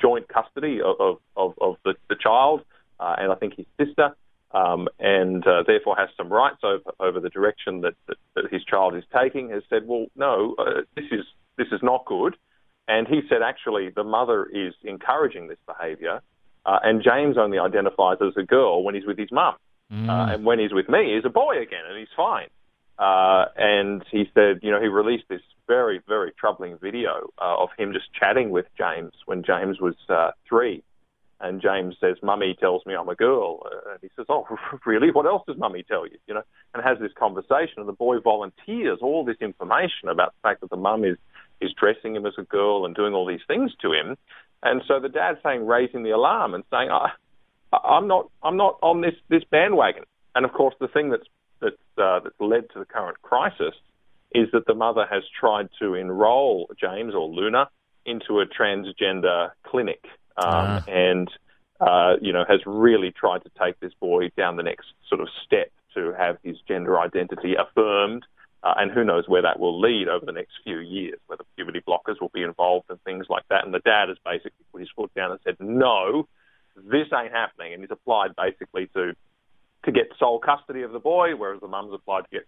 joint 0.00 0.26
custody 0.28 0.80
of 0.82 1.18
of, 1.36 1.54
of, 1.60 1.76
the, 1.84 1.94
the 2.08 2.16
child, 2.16 2.62
uh, 2.98 3.16
and 3.18 3.30
I 3.30 3.34
think 3.34 3.56
his 3.56 3.66
sister, 3.78 4.16
um, 4.52 4.88
and 4.98 5.46
uh, 5.46 5.64
therefore 5.66 5.96
has 5.96 6.08
some 6.16 6.32
rights 6.32 6.60
over 6.62 6.92
over 6.98 7.20
the 7.20 7.28
direction 7.28 7.82
that, 7.82 7.94
that, 8.08 8.16
that 8.36 8.44
his 8.50 8.64
child 8.64 8.96
is 8.96 9.04
taking, 9.14 9.50
has 9.50 9.62
said, 9.68 9.86
well, 9.86 10.06
no, 10.16 10.54
uh, 10.58 10.82
this 10.96 11.06
is 11.12 11.26
this 11.58 11.68
is 11.72 11.80
not 11.82 12.06
good. 12.06 12.36
And 12.88 13.06
he 13.06 13.20
said, 13.28 13.42
actually, 13.42 13.90
the 13.94 14.02
mother 14.02 14.46
is 14.46 14.74
encouraging 14.82 15.48
this 15.48 15.58
behaviour, 15.66 16.22
uh, 16.64 16.78
and 16.82 17.02
James 17.02 17.36
only 17.36 17.58
identifies 17.58 18.16
as 18.22 18.32
a 18.38 18.42
girl 18.42 18.82
when 18.82 18.94
he's 18.94 19.06
with 19.06 19.18
his 19.18 19.30
mum. 19.30 19.56
Mm. 19.92 20.08
Uh, 20.08 20.34
and 20.34 20.44
when 20.44 20.58
he's 20.58 20.72
with 20.72 20.88
me, 20.88 21.14
he's 21.14 21.24
a 21.26 21.30
boy 21.32 21.60
again, 21.60 21.82
and 21.88 21.98
he's 21.98 22.08
fine. 22.16 22.48
Uh, 23.00 23.46
and 23.56 24.04
he 24.12 24.24
said, 24.34 24.60
you 24.62 24.70
know, 24.70 24.80
he 24.80 24.88
released 24.88 25.24
this 25.30 25.40
very, 25.66 26.02
very 26.06 26.32
troubling 26.38 26.76
video 26.76 27.30
uh, 27.40 27.56
of 27.62 27.70
him 27.78 27.94
just 27.94 28.12
chatting 28.12 28.50
with 28.50 28.66
James 28.76 29.12
when 29.24 29.42
James 29.42 29.80
was 29.80 29.94
uh, 30.10 30.32
three. 30.46 30.82
And 31.40 31.62
James 31.62 31.96
says, 31.98 32.16
Mummy 32.22 32.54
tells 32.60 32.84
me 32.84 32.94
I'm 32.94 33.08
a 33.08 33.14
girl. 33.14 33.60
Uh, 33.64 33.92
and 33.92 34.00
he 34.02 34.10
says, 34.14 34.26
Oh, 34.28 34.44
really? 34.84 35.10
What 35.10 35.24
else 35.24 35.42
does 35.46 35.56
Mummy 35.56 35.82
tell 35.82 36.06
you? 36.06 36.18
You 36.26 36.34
know, 36.34 36.42
and 36.74 36.84
has 36.84 36.98
this 36.98 37.12
conversation. 37.18 37.78
And 37.78 37.88
the 37.88 37.94
boy 37.94 38.20
volunteers 38.20 38.98
all 39.00 39.24
this 39.24 39.38
information 39.40 40.10
about 40.10 40.34
the 40.34 40.48
fact 40.48 40.60
that 40.60 40.68
the 40.68 40.76
mum 40.76 41.02
is, 41.02 41.16
is 41.62 41.72
dressing 41.80 42.14
him 42.14 42.26
as 42.26 42.34
a 42.36 42.42
girl 42.42 42.84
and 42.84 42.94
doing 42.94 43.14
all 43.14 43.24
these 43.24 43.40
things 43.48 43.72
to 43.80 43.94
him. 43.94 44.18
And 44.62 44.82
so 44.86 45.00
the 45.00 45.08
dad's 45.08 45.38
saying, 45.42 45.66
raising 45.66 46.02
the 46.02 46.10
alarm 46.10 46.52
and 46.52 46.64
saying, 46.70 46.90
I, 46.90 47.12
I'm 47.72 48.08
not, 48.08 48.28
I'm 48.42 48.58
not 48.58 48.78
on 48.82 49.00
this, 49.00 49.14
this 49.30 49.44
bandwagon. 49.50 50.04
And 50.34 50.44
of 50.44 50.52
course, 50.52 50.74
the 50.78 50.88
thing 50.88 51.08
that's 51.08 51.26
that's, 51.60 51.76
uh, 51.98 52.20
that's 52.20 52.40
led 52.40 52.64
to 52.72 52.78
the 52.78 52.84
current 52.84 53.20
crisis 53.22 53.74
is 54.32 54.48
that 54.52 54.66
the 54.66 54.74
mother 54.74 55.06
has 55.10 55.22
tried 55.38 55.68
to 55.80 55.94
enrol 55.94 56.70
James 56.80 57.14
or 57.14 57.28
Luna 57.28 57.68
into 58.06 58.40
a 58.40 58.46
transgender 58.46 59.50
clinic 59.64 60.04
um, 60.36 60.46
ah. 60.46 60.84
and, 60.88 61.28
uh, 61.80 62.14
you 62.20 62.32
know, 62.32 62.44
has 62.48 62.60
really 62.64 63.10
tried 63.10 63.42
to 63.42 63.50
take 63.60 63.78
this 63.80 63.92
boy 64.00 64.30
down 64.36 64.56
the 64.56 64.62
next 64.62 64.86
sort 65.08 65.20
of 65.20 65.28
step 65.44 65.70
to 65.94 66.12
have 66.12 66.38
his 66.42 66.56
gender 66.68 66.98
identity 66.98 67.54
affirmed. 67.54 68.24
Uh, 68.62 68.74
and 68.76 68.90
who 68.90 69.02
knows 69.02 69.26
where 69.26 69.40
that 69.40 69.58
will 69.58 69.80
lead 69.80 70.06
over 70.06 70.26
the 70.26 70.32
next 70.32 70.52
few 70.64 70.78
years, 70.78 71.18
whether 71.28 71.42
puberty 71.56 71.80
blockers 71.80 72.20
will 72.20 72.30
be 72.34 72.42
involved 72.42 72.84
and 72.90 73.02
things 73.04 73.24
like 73.30 73.42
that. 73.48 73.64
And 73.64 73.72
the 73.72 73.78
dad 73.80 74.10
has 74.10 74.18
basically 74.22 74.66
put 74.70 74.82
his 74.82 74.90
foot 74.94 75.10
down 75.14 75.30
and 75.30 75.40
said, 75.44 75.56
no, 75.58 76.28
this 76.76 77.06
ain't 77.14 77.32
happening. 77.32 77.72
And 77.72 77.82
he's 77.82 77.90
applied 77.90 78.36
basically 78.36 78.86
to 78.94 79.14
to 79.84 79.92
get 79.92 80.12
sole 80.18 80.38
custody 80.38 80.82
of 80.82 80.92
the 80.92 80.98
boy, 80.98 81.34
whereas 81.36 81.60
the 81.60 81.68
mum's 81.68 81.94
applied 81.94 82.22
to 82.22 82.30
get 82.30 82.46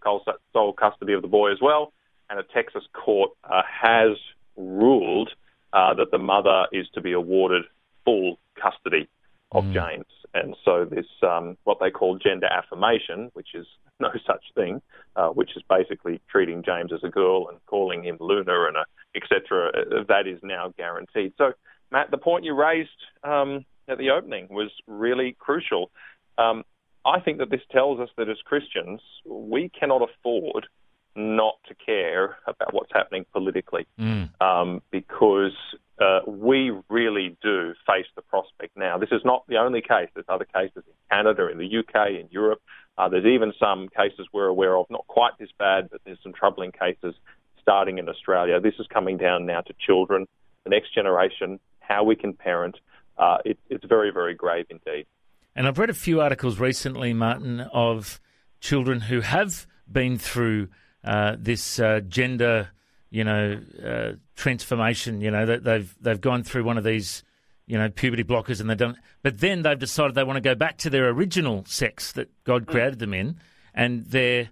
sole 0.52 0.72
custody 0.72 1.12
of 1.14 1.22
the 1.22 1.28
boy 1.28 1.52
as 1.52 1.58
well. 1.60 1.92
And 2.28 2.38
a 2.38 2.42
Texas 2.42 2.84
court 2.92 3.30
uh, 3.44 3.62
has 3.66 4.16
ruled 4.56 5.30
uh, 5.72 5.94
that 5.94 6.10
the 6.10 6.18
mother 6.18 6.66
is 6.72 6.86
to 6.94 7.00
be 7.00 7.12
awarded 7.12 7.64
full 8.04 8.38
custody 8.60 9.08
of 9.52 9.64
Mm. 9.64 9.72
James. 9.72 10.06
And 10.34 10.56
so 10.64 10.84
this, 10.84 11.06
um, 11.22 11.58
what 11.64 11.78
they 11.78 11.90
call 11.90 12.16
gender 12.16 12.46
affirmation, 12.46 13.30
which 13.34 13.54
is 13.54 13.66
no 14.00 14.10
such 14.26 14.44
thing, 14.54 14.80
uh, 15.16 15.28
which 15.28 15.56
is 15.56 15.62
basically 15.68 16.20
treating 16.30 16.62
James 16.62 16.92
as 16.92 17.04
a 17.04 17.08
girl 17.08 17.48
and 17.48 17.64
calling 17.66 18.02
him 18.04 18.16
Luna 18.18 18.66
and 18.66 18.76
etc. 19.14 19.68
Uh, 19.68 20.04
that 20.08 20.26
is 20.26 20.40
now 20.42 20.72
guaranteed. 20.76 21.34
So, 21.36 21.52
Matt, 21.90 22.10
the 22.10 22.18
point 22.18 22.44
you 22.44 22.54
raised 22.54 22.88
um, 23.22 23.64
at 23.88 23.98
the 23.98 24.10
opening 24.10 24.48
was 24.48 24.70
really 24.86 25.36
crucial. 25.38 25.90
Um, 26.38 26.64
I 27.04 27.20
think 27.20 27.38
that 27.38 27.50
this 27.50 27.62
tells 27.70 28.00
us 28.00 28.08
that 28.16 28.28
as 28.28 28.38
Christians, 28.44 29.00
we 29.26 29.68
cannot 29.68 30.02
afford 30.02 30.66
not 31.14 31.54
to 31.68 31.74
care 31.74 32.36
about 32.46 32.72
what's 32.72 32.92
happening 32.92 33.26
politically 33.32 33.86
Mm. 33.98 34.30
um, 34.40 34.82
because 34.90 35.52
uh, 36.00 36.20
we 36.26 36.72
really 36.88 37.36
do 37.42 37.74
face 37.86 38.06
the 38.16 38.22
prospect 38.22 38.76
now. 38.76 38.98
This 38.98 39.10
is 39.12 39.20
not 39.24 39.44
the 39.46 39.58
only 39.58 39.82
case. 39.82 40.08
There's 40.14 40.26
other 40.28 40.46
cases 40.46 40.84
in 40.86 40.94
Canada, 41.10 41.48
in 41.48 41.58
the 41.58 41.78
UK, 41.78 42.10
in 42.20 42.28
Europe. 42.30 42.62
Uh, 42.96 43.08
there's 43.08 43.26
even 43.26 43.52
some 43.58 43.88
cases 43.88 44.26
we're 44.32 44.46
aware 44.46 44.76
of, 44.76 44.86
not 44.90 45.06
quite 45.06 45.32
this 45.38 45.50
bad, 45.58 45.90
but 45.90 46.00
there's 46.04 46.18
some 46.22 46.32
troubling 46.32 46.72
cases 46.72 47.14
starting 47.60 47.98
in 47.98 48.08
Australia. 48.08 48.60
This 48.60 48.74
is 48.78 48.86
coming 48.88 49.16
down 49.16 49.46
now 49.46 49.60
to 49.60 49.74
children, 49.86 50.26
the 50.64 50.70
next 50.70 50.94
generation, 50.94 51.60
how 51.80 52.04
we 52.04 52.16
can 52.16 52.32
parent. 52.32 52.76
Uh, 53.18 53.38
it, 53.44 53.58
it's 53.68 53.84
very, 53.84 54.10
very 54.10 54.34
grave 54.34 54.66
indeed. 54.70 55.06
And 55.54 55.66
I've 55.66 55.78
read 55.78 55.90
a 55.90 55.94
few 55.94 56.20
articles 56.20 56.58
recently, 56.58 57.12
Martin, 57.12 57.60
of 57.60 58.20
children 58.60 59.02
who 59.02 59.20
have 59.20 59.66
been 59.90 60.16
through 60.18 60.68
uh, 61.04 61.36
this 61.38 61.78
uh, 61.78 62.00
gender, 62.00 62.70
you 63.10 63.24
know, 63.24 63.60
uh, 63.84 64.12
transformation. 64.36 65.20
You 65.20 65.30
know, 65.30 65.44
that 65.46 65.64
they've 65.64 65.94
they've 66.00 66.20
gone 66.20 66.42
through 66.42 66.64
one 66.64 66.78
of 66.78 66.84
these, 66.84 67.22
you 67.66 67.76
know, 67.76 67.88
puberty 67.90 68.24
blockers, 68.24 68.60
and 68.60 68.70
they've 68.70 68.76
done. 68.78 68.96
But 69.22 69.40
then 69.40 69.62
they've 69.62 69.78
decided 69.78 70.14
they 70.14 70.24
want 70.24 70.36
to 70.36 70.40
go 70.40 70.54
back 70.54 70.78
to 70.78 70.90
their 70.90 71.08
original 71.08 71.64
sex 71.66 72.12
that 72.12 72.30
God 72.44 72.66
created 72.66 72.98
them 72.98 73.12
in, 73.12 73.38
and 73.74 74.06
they're 74.06 74.50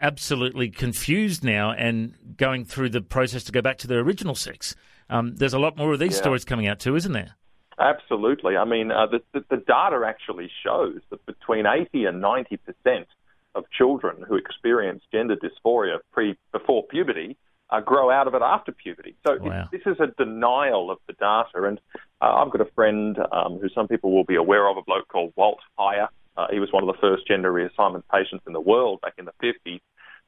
absolutely 0.00 0.70
confused 0.70 1.44
now 1.44 1.72
and 1.72 2.14
going 2.38 2.64
through 2.64 2.88
the 2.88 3.02
process 3.02 3.44
to 3.44 3.52
go 3.52 3.60
back 3.60 3.76
to 3.76 3.86
their 3.86 4.00
original 4.00 4.34
sex. 4.34 4.74
Um, 5.10 5.36
there's 5.36 5.52
a 5.52 5.58
lot 5.58 5.76
more 5.76 5.92
of 5.92 5.98
these 5.98 6.12
Yeah. 6.12 6.22
stories 6.22 6.44
coming 6.46 6.66
out 6.66 6.80
too, 6.80 6.96
isn't 6.96 7.12
there? 7.12 7.34
Absolutely. 7.80 8.56
I 8.56 8.64
mean, 8.64 8.90
uh, 8.92 9.06
the, 9.06 9.22
the, 9.32 9.44
the 9.50 9.56
data 9.56 10.02
actually 10.06 10.50
shows 10.62 11.00
that 11.10 11.24
between 11.26 11.64
80 11.66 12.04
and 12.04 12.20
90 12.20 12.58
percent 12.58 13.06
of 13.54 13.64
children 13.76 14.24
who 14.28 14.36
experience 14.36 15.02
gender 15.10 15.36
dysphoria 15.36 15.98
pre 16.12 16.36
before 16.52 16.84
puberty 16.86 17.36
uh, 17.70 17.80
grow 17.80 18.10
out 18.10 18.26
of 18.26 18.34
it 18.34 18.42
after 18.42 18.72
puberty. 18.72 19.16
So 19.26 19.38
Wow. 19.40 19.68
this 19.72 19.82
is 19.86 19.96
a 20.00 20.08
denial 20.22 20.90
of 20.90 20.98
the 21.06 21.14
data. 21.14 21.66
And 21.66 21.80
uh, 22.20 22.34
I've 22.44 22.50
got 22.50 22.60
a 22.60 22.70
friend 22.74 23.16
um, 23.32 23.58
who 23.58 23.68
some 23.70 23.88
people 23.88 24.12
will 24.12 24.24
be 24.24 24.36
aware 24.36 24.68
of, 24.68 24.76
a 24.76 24.82
bloke 24.82 25.08
called 25.08 25.32
Walt 25.36 25.60
Heyer. 25.78 26.08
Uh, 26.36 26.46
he 26.50 26.58
was 26.60 26.72
one 26.72 26.82
of 26.82 26.86
the 26.94 27.00
first 27.00 27.26
gender 27.26 27.52
reassignment 27.52 28.02
patients 28.12 28.44
in 28.46 28.52
the 28.52 28.60
world 28.60 29.00
back 29.00 29.14
in 29.18 29.24
the 29.24 29.32
50s. 29.42 29.80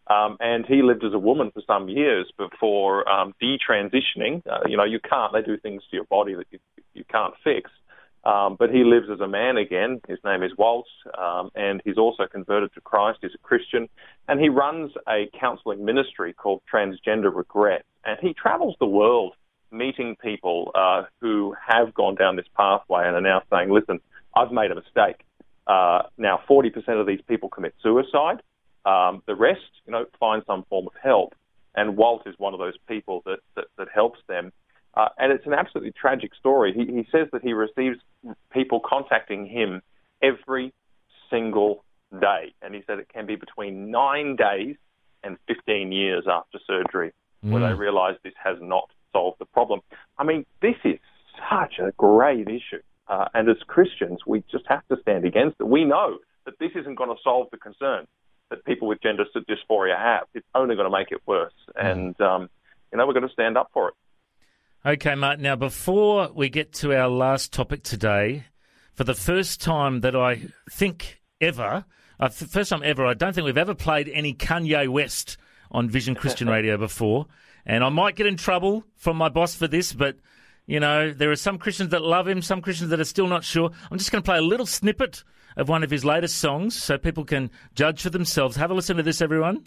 Um, 0.09 0.37
and 0.41 0.67
he 0.67 0.83
lived 0.83 1.05
as 1.05 1.13
a 1.13 1.19
woman 1.19 1.51
for 1.53 1.63
some 1.67 1.89
years 1.89 2.31
before 2.37 3.09
um, 3.09 3.35
detransitioning. 3.41 4.43
Uh, 4.47 4.61
you 4.67 4.77
know, 4.77 4.85
you 4.85 4.99
can't, 5.01 5.33
they 5.33 5.43
do 5.43 5.57
things 5.57 5.83
to 5.91 5.97
your 5.97 6.05
body 6.05 6.35
that 6.35 6.47
you, 6.51 6.59
you 6.95 7.05
can't 7.05 7.35
fix. 7.45 7.71
Um, 8.25 8.57
but 8.57 8.71
he 8.71 8.85
lives 8.85 9.09
as 9.13 9.21
a 9.21 9.27
man 9.27 9.57
again. 9.57 10.01
His 10.07 10.19
name 10.25 10.43
is 10.43 10.53
Walt, 10.57 10.87
um, 11.19 11.51
and 11.57 11.83
he's 11.85 11.99
also 11.99 12.27
converted 12.31 12.73
to 12.75 12.81
Christ. 12.81 13.19
He's 13.23 13.35
a 13.35 13.39
Christian, 13.39 13.89
and 14.29 14.41
he 14.41 14.49
runs 14.49 14.93
a 15.09 15.29
counselling 15.39 15.85
ministry 15.85 16.33
called 16.33 16.63
Transgender 16.73 17.35
Regret. 17.35 17.85
And 18.05 18.19
he 18.21 18.33
travels 18.33 18.77
the 18.79 18.87
world 18.87 19.35
meeting 19.73 20.17
people 20.23 20.71
uh, 20.75 21.05
who 21.21 21.57
have 21.67 21.95
gone 21.95 22.15
down 22.15 22.37
this 22.37 22.47
pathway 22.57 23.07
and 23.07 23.17
are 23.17 23.21
now 23.21 23.43
saying, 23.51 23.71
"Listen, 23.71 24.01
I've 24.37 24.53
made 24.53 24.71
a 24.71 24.77
mistake." 24.77 25.25
Uh, 25.67 26.03
now, 26.19 26.41
40% 26.49 27.01
of 27.01 27.07
these 27.07 27.21
people 27.27 27.49
commit 27.49 27.75
suicide. 27.83 28.43
Um, 28.85 29.23
the 29.27 29.35
rest, 29.35 29.61
you 29.87 29.93
know, 29.93 30.07
find 30.19 30.43
some 30.47 30.65
form 30.69 30.87
of 30.87 30.93
help. 31.03 31.35
And 31.75 31.97
Walt 31.97 32.23
is 32.27 32.35
one 32.39 32.53
of 32.53 32.61
those 32.61 32.77
people 32.89 33.23
that, 33.25 33.39
that, 33.57 33.67
that 33.79 33.89
helps 33.95 34.19
them. 34.29 34.53
Uh, 34.95 35.09
and 35.17 35.33
it's 35.33 35.47
an 35.47 35.55
absolutely 35.55 35.93
tragic 35.93 36.35
story. 36.35 36.75
He, 36.75 36.85
he 36.85 37.07
says 37.11 37.29
that 37.33 37.43
he 37.43 37.55
receives 37.55 37.99
people 38.53 38.81
contacting 38.87 39.47
him 39.47 39.81
every 40.23 40.75
single 41.31 41.85
day. 42.21 42.55
And 42.61 42.75
he 42.75 42.83
said 42.87 42.99
it 42.99 43.09
can 43.09 43.27
be 43.27 43.37
between 43.37 43.91
nine 43.91 44.37
days 44.37 44.77
and 45.23 45.39
15 45.49 45.93
years 45.93 46.25
after 46.31 46.59
surgery 46.67 47.13
where 47.43 47.69
they 47.69 47.75
realize 47.75 48.15
this 48.23 48.35
has 48.43 48.57
not 48.61 48.89
solved 49.13 49.39
the 49.41 49.47
problem. 49.47 49.81
I 50.19 50.25
mean, 50.25 50.47
this 50.61 50.77
is 50.85 50.99
such 51.51 51.79
a 51.79 51.93
grave 51.97 52.49
issue. 52.49 52.83
Uh, 53.09 53.27
and 53.35 53.49
as 53.49 53.57
Christians, 53.67 54.21
we 54.27 54.45
just 54.51 54.65
have 54.69 54.87
to 54.89 54.97
stand 55.03 55.25
against 55.25 55.57
it. 55.61 55.67
We 55.67 55.85
know 55.85 56.19
that 56.45 56.55
this 56.61 56.71
isn't 56.75 56.95
going 56.95 57.11
to 57.11 57.21
solve 57.23 57.49
the 57.51 57.59
concern 57.59 58.07
that 58.53 58.65
people 58.67 58.87
with 58.87 59.03
gender 59.03 59.25
dysphoria 59.35 59.99
have. 59.99 60.25
It's 60.35 60.47
only 60.55 60.77
going 60.77 60.91
to 60.91 60.97
make 60.97 61.11
it 61.11 61.23
worse. 61.27 61.55
And, 61.75 62.19
um, 62.21 62.51
you 62.93 62.99
know, 62.99 63.07
we've 63.07 63.15
got 63.15 63.27
to 63.27 63.33
stand 63.33 63.57
up 63.57 63.71
for 63.73 63.89
it. 63.89 63.95
Okay, 64.85 65.15
Martin. 65.15 65.43
Now, 65.43 65.57
before 65.57 66.31
we 66.35 66.51
get 66.51 66.73
to 66.75 66.95
our 66.95 67.09
last 67.09 67.53
topic 67.53 67.83
today, 67.83 68.45
for 68.93 69.05
the 69.05 69.15
first 69.15 69.61
time 69.63 70.01
that 70.01 70.15
I 70.15 70.49
think 70.71 71.23
ever, 71.41 71.87
uh, 72.21 72.29
first 72.29 72.71
time 72.71 72.83
ever, 72.85 73.07
I 73.07 73.15
don't 73.15 73.35
think 73.35 73.47
we've 73.47 73.57
ever 73.57 73.75
played 73.75 74.11
any 74.13 74.35
Kanye 74.35 74.89
West 74.89 75.39
on 75.71 75.89
Vision 75.89 76.15
Christian 76.15 76.49
Radio 76.57 76.77
before. 76.77 77.27
And 77.65 77.83
I 77.83 77.89
might 77.89 78.17
get 78.17 78.27
in 78.27 78.37
trouble 78.37 78.85
from 78.97 79.17
my 79.17 79.31
boss 79.31 79.55
for 79.55 79.67
this, 79.67 79.95
but, 79.95 80.17
you 80.67 80.79
know, 80.79 81.11
there 81.13 81.31
are 81.31 81.37
some 81.37 81.57
Christians 81.57 81.91
that 81.91 82.03
love 82.03 82.29
him, 82.29 82.43
some 82.43 82.61
Christians 82.61 82.91
that 82.91 83.01
are 83.01 83.05
still 83.05 83.29
not 83.29 83.45
sure. 83.45 83.71
I'm 83.91 83.99
just 83.99 84.13
going 84.13 84.23
to 84.23 84.27
play 84.27 84.39
a 84.39 84.43
little 84.43 84.67
snippet 84.67 85.25
of 85.57 85.69
one 85.69 85.83
of 85.83 85.91
his 85.91 86.05
latest 86.05 86.39
songs 86.39 86.81
so 86.81 86.99
people 86.99 87.25
can 87.25 87.51
judge 87.75 88.03
for 88.03 88.11
themselves. 88.11 88.57
Have 88.57 88.71
a 88.71 88.75
listen 88.75 88.97
to 88.97 89.03
this, 89.03 89.21
everyone. 89.21 89.63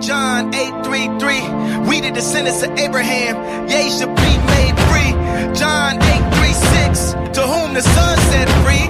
John 0.00 0.54
833, 0.54 1.88
we 1.88 2.00
did 2.00 2.14
the 2.14 2.20
descendants 2.20 2.62
of 2.62 2.70
Abraham, 2.78 3.68
ye 3.68 3.90
should 3.90 4.14
be 4.14 4.36
made 4.46 4.76
free. 4.88 5.12
John 5.58 5.96
836, 5.96 7.12
to 7.36 7.42
whom 7.42 7.74
the 7.74 7.82
Son 7.82 8.18
set 8.18 8.48
free 8.62 8.86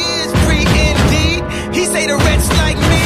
is 0.00 0.32
free 0.46 0.66
indeed. 0.90 1.74
He 1.74 1.84
say 1.86 2.06
the 2.06 2.16
wretch 2.16 2.48
like 2.58 2.76
me. 2.76 2.98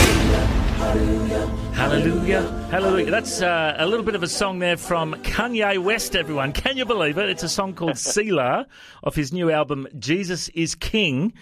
Hallelujah. 1.75 2.47
Hallelujah. 2.71 3.11
That's 3.11 3.43
uh, 3.43 3.77
a 3.79 3.87
little 3.87 4.05
bit 4.05 4.15
of 4.15 4.23
a 4.23 4.29
song 4.29 4.59
there 4.59 4.77
from 4.77 5.15
Kanye 5.15 5.79
West, 5.79 6.15
everyone. 6.15 6.53
Can 6.53 6.77
you 6.77 6.85
believe 6.85 7.19
it? 7.19 7.29
It's 7.29 7.43
a 7.43 7.49
song 7.49 7.75
called 7.75 7.99
Selah 7.99 8.67
of 9.03 9.15
his 9.15 9.33
new 9.33 9.51
album, 9.51 9.89
Jesus 9.99 10.49
is 10.51 10.75
King. 10.75 11.33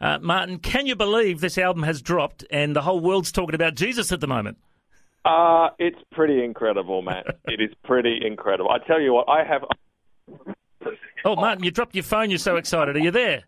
Uh, 0.00 0.18
Martin, 0.20 0.58
can 0.58 0.86
you 0.86 0.94
believe 0.94 1.40
this 1.40 1.56
album 1.56 1.82
has 1.82 2.02
dropped 2.02 2.44
and 2.50 2.76
the 2.76 2.82
whole 2.82 3.00
world's 3.00 3.32
talking 3.32 3.54
about 3.54 3.74
Jesus 3.74 4.12
at 4.12 4.20
the 4.20 4.26
moment? 4.26 4.58
Uh, 5.24 5.70
it's 5.78 5.98
pretty 6.12 6.44
incredible, 6.44 7.02
Matt. 7.02 7.26
it 7.46 7.60
is 7.60 7.74
pretty 7.84 8.20
incredible. 8.24 8.70
I 8.70 8.78
tell 8.86 9.00
you 9.00 9.12
what, 9.12 9.28
I 9.28 9.44
have. 9.44 9.64
Oh, 11.24 11.34
Martin, 11.34 11.64
you 11.64 11.70
dropped 11.70 11.94
your 11.94 12.04
phone. 12.04 12.30
You're 12.30 12.38
so 12.38 12.56
excited. 12.56 12.94
Are 12.96 13.00
you 13.00 13.10
there? 13.10 13.44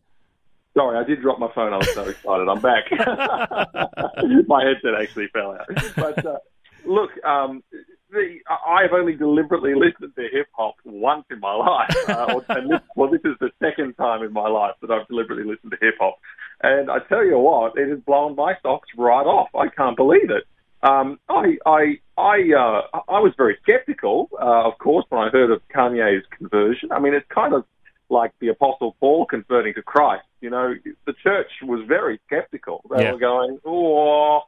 Sorry, 0.74 0.98
I 0.98 1.04
did 1.04 1.22
drop 1.22 1.38
my 1.38 1.50
phone. 1.54 1.72
I 1.72 1.76
was 1.76 1.92
so 1.94 2.04
excited. 2.04 2.48
I'm 2.48 2.60
back. 2.60 2.84
my 4.48 4.64
headset 4.64 4.94
actually 5.00 5.28
fell 5.28 5.52
out. 5.52 5.66
But 5.96 6.26
uh, 6.26 6.38
look, 6.84 7.10
um, 7.24 7.62
the, 8.10 8.38
I've 8.66 8.92
only 8.92 9.14
deliberately 9.14 9.74
listened 9.74 10.14
to 10.16 10.22
hip 10.30 10.48
hop 10.52 10.76
once 10.84 11.24
in 11.30 11.40
my 11.40 11.54
life. 11.54 11.94
Uh, 12.08 12.40
and 12.50 12.70
this, 12.70 12.80
well, 12.96 13.10
this 13.10 13.20
is 13.24 13.36
the 13.40 13.50
second 13.62 13.94
time 13.94 14.22
in 14.22 14.32
my 14.32 14.48
life 14.48 14.74
that 14.80 14.90
I've 14.90 15.06
deliberately 15.08 15.44
listened 15.44 15.72
to 15.72 15.78
hip 15.80 15.94
hop. 16.00 16.18
And 16.62 16.90
I 16.90 16.98
tell 17.08 17.24
you 17.24 17.38
what, 17.38 17.76
it 17.78 17.88
has 17.88 18.00
blown 18.00 18.34
my 18.36 18.54
socks 18.62 18.88
right 18.96 19.26
off. 19.26 19.48
I 19.54 19.68
can't 19.68 19.96
believe 19.96 20.30
it. 20.30 20.44
Um, 20.82 21.18
I 21.28 21.58
I 21.66 21.98
I 22.16 22.36
uh, 22.56 23.00
I 23.08 23.18
was 23.18 23.32
very 23.36 23.58
skeptical, 23.62 24.28
uh, 24.40 24.68
of 24.68 24.78
course, 24.78 25.04
when 25.08 25.20
I 25.20 25.28
heard 25.30 25.50
of 25.50 25.60
Kanye's 25.74 26.24
conversion. 26.36 26.92
I 26.92 27.00
mean, 27.00 27.14
it's 27.14 27.26
kind 27.34 27.52
of 27.52 27.64
like 28.10 28.32
the 28.40 28.48
Apostle 28.48 28.96
Paul 29.00 29.26
converting 29.26 29.74
to 29.74 29.82
Christ. 29.82 30.24
You 30.40 30.50
know, 30.50 30.74
the 31.04 31.12
church 31.22 31.50
was 31.62 31.84
very 31.88 32.20
skeptical. 32.26 32.82
They 32.90 33.02
Yeah. 33.02 33.12
were 33.12 33.18
going, 33.18 33.58
"Oh, 33.64 34.42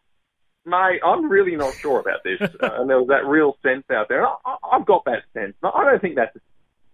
mate, 0.64 1.00
I'm 1.04 1.28
really 1.28 1.56
not 1.56 1.74
sure 1.74 2.00
about 2.00 2.22
this," 2.24 2.40
uh, 2.62 2.80
and 2.80 2.88
there 2.88 2.98
was 2.98 3.08
that 3.08 3.26
real 3.26 3.56
sense 3.62 3.84
out 3.90 4.08
there. 4.08 4.24
And 4.24 4.32
I, 4.44 4.56
I've 4.72 4.86
got 4.86 5.04
that 5.06 5.24
sense. 5.34 5.54
Now, 5.62 5.72
I 5.72 5.84
don't 5.84 6.00
think 6.00 6.16
that's 6.16 6.36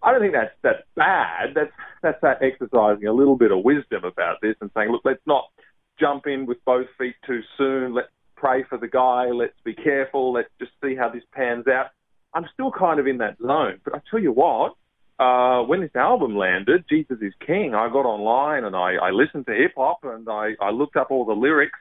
I 0.02 0.12
don't 0.12 0.20
think 0.20 0.34
that's 0.34 0.54
that's 0.62 0.82
bad. 0.94 1.54
That's 1.54 1.72
that's 2.02 2.20
that 2.22 2.42
exercising 2.42 3.06
a 3.06 3.12
little 3.12 3.36
bit 3.36 3.50
of 3.50 3.64
wisdom 3.64 4.04
about 4.04 4.36
this 4.40 4.54
and 4.60 4.70
saying, 4.74 4.90
look, 4.90 5.02
let's 5.04 5.26
not 5.26 5.44
jump 5.98 6.26
in 6.26 6.46
with 6.46 6.64
both 6.64 6.86
feet 6.98 7.16
too 7.26 7.40
soon. 7.56 7.94
Let's 7.94 8.08
pray 8.36 8.62
for 8.68 8.78
the 8.78 8.88
guy. 8.88 9.26
Let's 9.26 9.58
be 9.64 9.74
careful. 9.74 10.32
Let's 10.32 10.50
just 10.60 10.72
see 10.82 10.94
how 10.94 11.08
this 11.08 11.24
pans 11.32 11.66
out. 11.66 11.86
I'm 12.34 12.46
still 12.52 12.70
kind 12.70 13.00
of 13.00 13.06
in 13.06 13.18
that 13.18 13.38
zone. 13.38 13.80
But 13.82 13.94
I 13.94 14.00
tell 14.10 14.20
you 14.20 14.30
what, 14.30 14.74
uh, 15.18 15.62
when 15.62 15.80
this 15.80 15.94
album 15.96 16.36
landed, 16.36 16.84
Jesus 16.88 17.18
is 17.22 17.32
King, 17.44 17.74
I 17.74 17.88
got 17.88 18.04
online 18.04 18.64
and 18.64 18.76
I, 18.76 18.96
I 18.96 19.10
listened 19.10 19.46
to 19.46 19.54
hip 19.54 19.72
hop 19.76 20.00
and 20.04 20.28
I, 20.28 20.50
I 20.60 20.70
looked 20.70 20.96
up 20.96 21.10
all 21.10 21.24
the 21.24 21.32
lyrics. 21.32 21.78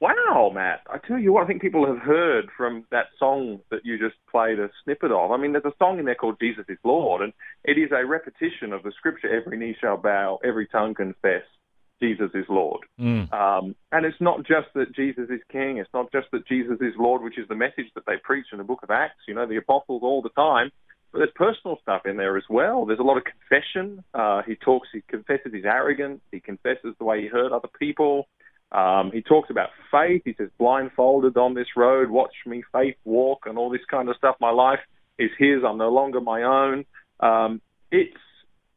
Wow, 0.00 0.50
Matt. 0.54 0.80
I 0.90 0.96
tell 0.96 1.18
you 1.18 1.32
what, 1.32 1.44
I 1.44 1.46
think 1.46 1.60
people 1.60 1.86
have 1.86 1.98
heard 1.98 2.46
from 2.56 2.86
that 2.90 3.08
song 3.18 3.60
that 3.70 3.84
you 3.84 3.98
just 3.98 4.16
played 4.30 4.58
a 4.58 4.70
snippet 4.82 5.12
of. 5.12 5.30
I 5.30 5.36
mean, 5.36 5.52
there's 5.52 5.64
a 5.66 5.76
song 5.78 5.98
in 5.98 6.06
there 6.06 6.14
called 6.14 6.38
Jesus 6.40 6.64
is 6.70 6.78
Lord, 6.84 7.20
and 7.20 7.34
it 7.64 7.72
is 7.72 7.90
a 7.92 8.06
repetition 8.06 8.72
of 8.72 8.82
the 8.82 8.92
scripture 8.96 9.28
every 9.28 9.58
knee 9.58 9.76
shall 9.78 9.98
bow, 9.98 10.38
every 10.42 10.66
tongue 10.66 10.94
confess 10.94 11.42
Jesus 12.00 12.30
is 12.32 12.46
Lord. 12.48 12.80
Mm. 12.98 13.30
Um, 13.30 13.74
and 13.92 14.06
it's 14.06 14.20
not 14.20 14.38
just 14.38 14.68
that 14.74 14.94
Jesus 14.94 15.28
is 15.28 15.40
King, 15.52 15.76
it's 15.76 15.92
not 15.92 16.10
just 16.12 16.28
that 16.32 16.48
Jesus 16.48 16.78
is 16.80 16.94
Lord, 16.98 17.22
which 17.22 17.38
is 17.38 17.46
the 17.48 17.54
message 17.54 17.92
that 17.94 18.06
they 18.06 18.16
preach 18.22 18.46
in 18.52 18.58
the 18.58 18.64
book 18.64 18.82
of 18.82 18.90
Acts, 18.90 19.20
you 19.28 19.34
know, 19.34 19.46
the 19.46 19.58
apostles 19.58 20.00
all 20.02 20.22
the 20.22 20.30
time. 20.30 20.70
But 21.12 21.18
there's 21.18 21.30
personal 21.34 21.76
stuff 21.82 22.06
in 22.06 22.16
there 22.16 22.38
as 22.38 22.44
well. 22.48 22.86
There's 22.86 23.00
a 23.00 23.02
lot 23.02 23.18
of 23.18 23.24
confession. 23.24 24.02
Uh, 24.14 24.42
he 24.46 24.54
talks, 24.54 24.88
he 24.92 25.02
confesses 25.08 25.52
his 25.52 25.64
arrogance, 25.64 26.20
he 26.32 26.40
confesses 26.40 26.94
the 26.98 27.04
way 27.04 27.20
he 27.20 27.26
hurt 27.26 27.52
other 27.52 27.68
people. 27.78 28.28
Um, 28.72 29.10
he 29.12 29.22
talks 29.22 29.50
about 29.50 29.70
faith. 29.90 30.22
He 30.24 30.34
says, 30.34 30.48
blindfolded 30.58 31.36
on 31.36 31.54
this 31.54 31.66
road, 31.76 32.10
watch 32.10 32.34
me 32.46 32.62
faith 32.72 32.96
walk, 33.04 33.46
and 33.46 33.58
all 33.58 33.70
this 33.70 33.84
kind 33.90 34.08
of 34.08 34.16
stuff. 34.16 34.36
My 34.40 34.50
life 34.50 34.80
is 35.18 35.30
his. 35.38 35.64
I'm 35.66 35.78
no 35.78 35.90
longer 35.90 36.20
my 36.20 36.42
own. 36.42 36.84
Um, 37.18 37.60
it's 37.90 38.16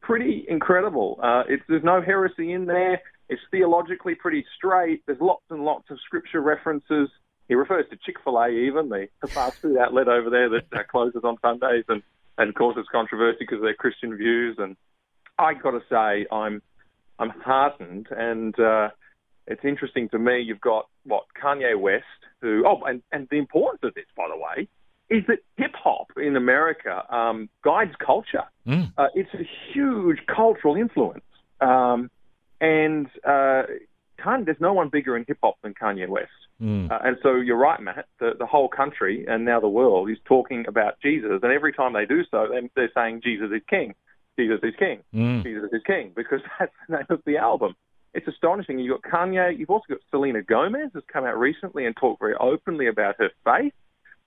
pretty 0.00 0.44
incredible. 0.48 1.20
Uh, 1.22 1.44
it's, 1.48 1.62
there's 1.68 1.84
no 1.84 2.02
heresy 2.02 2.52
in 2.52 2.66
there. 2.66 3.00
It's 3.28 3.40
theologically 3.50 4.16
pretty 4.16 4.44
straight. 4.56 5.02
There's 5.06 5.20
lots 5.20 5.44
and 5.48 5.64
lots 5.64 5.90
of 5.90 5.98
scripture 6.04 6.40
references. 6.40 7.08
He 7.48 7.54
refers 7.54 7.86
to 7.90 7.96
Chick 8.04 8.16
fil 8.24 8.38
A, 8.38 8.48
even, 8.48 8.88
the, 8.88 9.08
fast 9.28 9.60
food 9.60 9.78
outlet 9.78 10.08
over 10.08 10.28
there 10.28 10.48
that 10.50 10.66
uh, 10.72 10.82
closes 10.90 11.22
on 11.24 11.36
Sundays 11.40 11.84
and, 11.88 12.02
and 12.36 12.54
causes 12.54 12.86
controversy 12.90 13.38
because 13.40 13.56
of 13.56 13.62
their 13.62 13.74
Christian 13.74 14.16
views. 14.16 14.56
And 14.58 14.76
I 15.38 15.54
got 15.54 15.70
to 15.70 15.82
say, 15.88 16.26
I'm, 16.32 16.62
I'm 17.20 17.30
heartened 17.30 18.08
and. 18.10 18.58
Uh, 18.58 18.88
it's 19.46 19.64
interesting 19.64 20.08
to 20.10 20.18
me. 20.18 20.40
You've 20.40 20.60
got 20.60 20.88
what 21.04 21.24
Kanye 21.42 21.78
West, 21.78 22.04
who 22.40 22.64
oh, 22.66 22.82
and 22.84 23.02
and 23.12 23.28
the 23.30 23.38
importance 23.38 23.80
of 23.84 23.94
this, 23.94 24.06
by 24.16 24.28
the 24.28 24.36
way, 24.36 24.68
is 25.10 25.24
that 25.28 25.38
hip 25.56 25.74
hop 25.74 26.08
in 26.16 26.36
America 26.36 27.04
um, 27.14 27.48
guides 27.62 27.94
culture. 28.04 28.44
Mm. 28.66 28.92
Uh, 28.96 29.08
it's 29.14 29.32
a 29.34 29.46
huge 29.72 30.18
cultural 30.26 30.76
influence, 30.76 31.24
um, 31.60 32.10
and 32.60 33.06
uh, 33.24 33.64
Kanye, 34.18 34.46
there's 34.46 34.60
no 34.60 34.72
one 34.72 34.88
bigger 34.88 35.16
in 35.16 35.24
hip 35.26 35.38
hop 35.42 35.56
than 35.62 35.74
Kanye 35.74 36.08
West. 36.08 36.30
Mm. 36.62 36.90
Uh, 36.90 36.98
and 37.02 37.16
so 37.22 37.34
you're 37.34 37.58
right, 37.58 37.80
Matt. 37.80 38.06
The, 38.20 38.32
the 38.38 38.46
whole 38.46 38.68
country 38.68 39.26
and 39.28 39.44
now 39.44 39.60
the 39.60 39.68
world 39.68 40.08
is 40.08 40.18
talking 40.24 40.64
about 40.66 41.00
Jesus, 41.02 41.40
and 41.42 41.52
every 41.52 41.72
time 41.72 41.92
they 41.92 42.06
do 42.06 42.22
so, 42.30 42.46
they're, 42.50 42.62
they're 42.74 42.92
saying 42.94 43.20
Jesus 43.22 43.50
is 43.54 43.62
King. 43.68 43.94
Jesus 44.38 44.60
is 44.62 44.74
King. 44.78 45.00
Mm. 45.14 45.42
Jesus 45.42 45.68
is 45.72 45.82
King 45.86 46.12
because 46.16 46.40
that's 46.58 46.72
the 46.88 46.96
name 46.96 47.06
of 47.10 47.22
the 47.26 47.36
album 47.36 47.74
it's 48.14 48.28
astonishing. 48.28 48.78
You've 48.78 49.02
got 49.02 49.12
Kanye, 49.12 49.58
you've 49.58 49.70
also 49.70 49.84
got 49.88 49.98
Selena 50.10 50.42
Gomez, 50.42 50.90
who's 50.92 51.02
come 51.12 51.24
out 51.24 51.38
recently 51.38 51.84
and 51.84 51.96
talked 51.96 52.20
very 52.20 52.34
openly 52.40 52.86
about 52.86 53.16
her 53.18 53.30
faith 53.44 53.72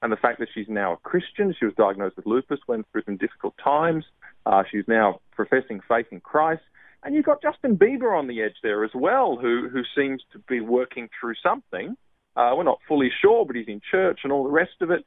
and 0.01 0.11
the 0.11 0.17
fact 0.17 0.39
that 0.39 0.49
she's 0.53 0.67
now 0.67 0.93
a 0.93 0.97
Christian. 0.97 1.55
She 1.57 1.65
was 1.65 1.73
diagnosed 1.75 2.17
with 2.17 2.25
lupus, 2.25 2.59
went 2.67 2.85
through 2.91 3.03
some 3.05 3.17
difficult 3.17 3.55
times. 3.63 4.03
Uh, 4.45 4.63
she's 4.69 4.83
now 4.87 5.21
professing 5.31 5.79
faith 5.87 6.07
in 6.11 6.19
Christ. 6.19 6.61
And 7.03 7.15
you've 7.15 7.25
got 7.25 7.41
Justin 7.41 7.77
Bieber 7.77 8.17
on 8.17 8.27
the 8.27 8.41
edge 8.41 8.55
there 8.61 8.83
as 8.83 8.91
well, 8.93 9.37
who, 9.37 9.69
who 9.69 9.83
seems 9.95 10.21
to 10.33 10.39
be 10.49 10.59
working 10.59 11.09
through 11.19 11.35
something. 11.41 11.95
Uh, 12.35 12.53
we're 12.55 12.63
not 12.63 12.79
fully 12.87 13.09
sure, 13.21 13.45
but 13.45 13.55
he's 13.55 13.67
in 13.67 13.81
church 13.89 14.19
and 14.23 14.33
all 14.33 14.43
the 14.43 14.49
rest 14.49 14.81
of 14.81 14.91
it. 14.91 15.05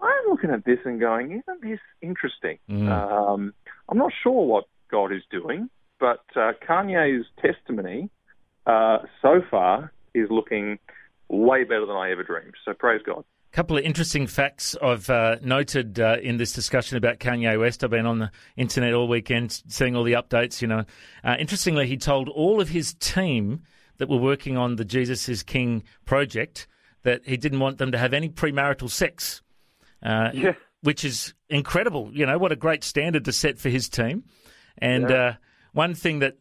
I'm 0.00 0.28
looking 0.28 0.50
at 0.50 0.64
this 0.64 0.78
and 0.84 1.00
going, 1.00 1.30
isn't 1.30 1.62
this 1.62 1.78
interesting? 2.02 2.58
Mm. 2.68 2.90
Um, 2.90 3.54
I'm 3.88 3.96
not 3.96 4.12
sure 4.22 4.46
what 4.46 4.64
God 4.90 5.12
is 5.12 5.22
doing, 5.30 5.70
but 5.98 6.24
uh, 6.34 6.52
Kanye's 6.68 7.24
testimony 7.40 8.10
uh, 8.66 8.98
so 9.22 9.42
far 9.50 9.92
is 10.14 10.28
looking 10.30 10.78
way 11.28 11.64
better 11.64 11.86
than 11.86 11.96
I 11.96 12.10
ever 12.10 12.22
dreamed. 12.22 12.54
So 12.64 12.72
praise 12.74 13.00
God. 13.04 13.24
A 13.52 13.56
couple 13.56 13.76
of 13.78 13.84
interesting 13.84 14.26
facts 14.26 14.76
I've 14.82 15.08
uh, 15.08 15.36
noted 15.42 15.98
uh, 15.98 16.16
in 16.22 16.36
this 16.36 16.52
discussion 16.52 16.96
about 16.98 17.20
Kanye 17.20 17.58
West. 17.58 17.82
I've 17.82 17.90
been 17.90 18.06
on 18.06 18.18
the 18.18 18.30
internet 18.56 18.92
all 18.92 19.08
weekend 19.08 19.62
seeing 19.68 19.96
all 19.96 20.04
the 20.04 20.12
updates. 20.12 20.60
You 20.60 20.68
know, 20.68 20.84
uh, 21.24 21.36
interestingly, 21.38 21.86
he 21.86 21.96
told 21.96 22.28
all 22.28 22.60
of 22.60 22.68
his 22.68 22.94
team 22.94 23.62
that 23.98 24.08
were 24.10 24.18
working 24.18 24.56
on 24.58 24.76
the 24.76 24.84
Jesus 24.84 25.28
is 25.28 25.42
King 25.42 25.84
project 26.04 26.66
that 27.02 27.22
he 27.24 27.36
didn't 27.36 27.60
want 27.60 27.78
them 27.78 27.92
to 27.92 27.98
have 27.98 28.12
any 28.12 28.28
premarital 28.28 28.90
sex. 28.90 29.42
Uh, 30.02 30.30
Yeah. 30.34 30.52
Which 30.82 31.04
is 31.04 31.34
incredible. 31.48 32.10
You 32.12 32.26
know, 32.26 32.38
what 32.38 32.52
a 32.52 32.56
great 32.56 32.84
standard 32.84 33.24
to 33.24 33.32
set 33.32 33.58
for 33.58 33.70
his 33.70 33.88
team. 33.88 34.24
And 34.78 35.08
Yeah. 35.08 35.16
uh, 35.16 35.34
one 35.72 35.94
thing 35.94 36.18
that 36.20 36.36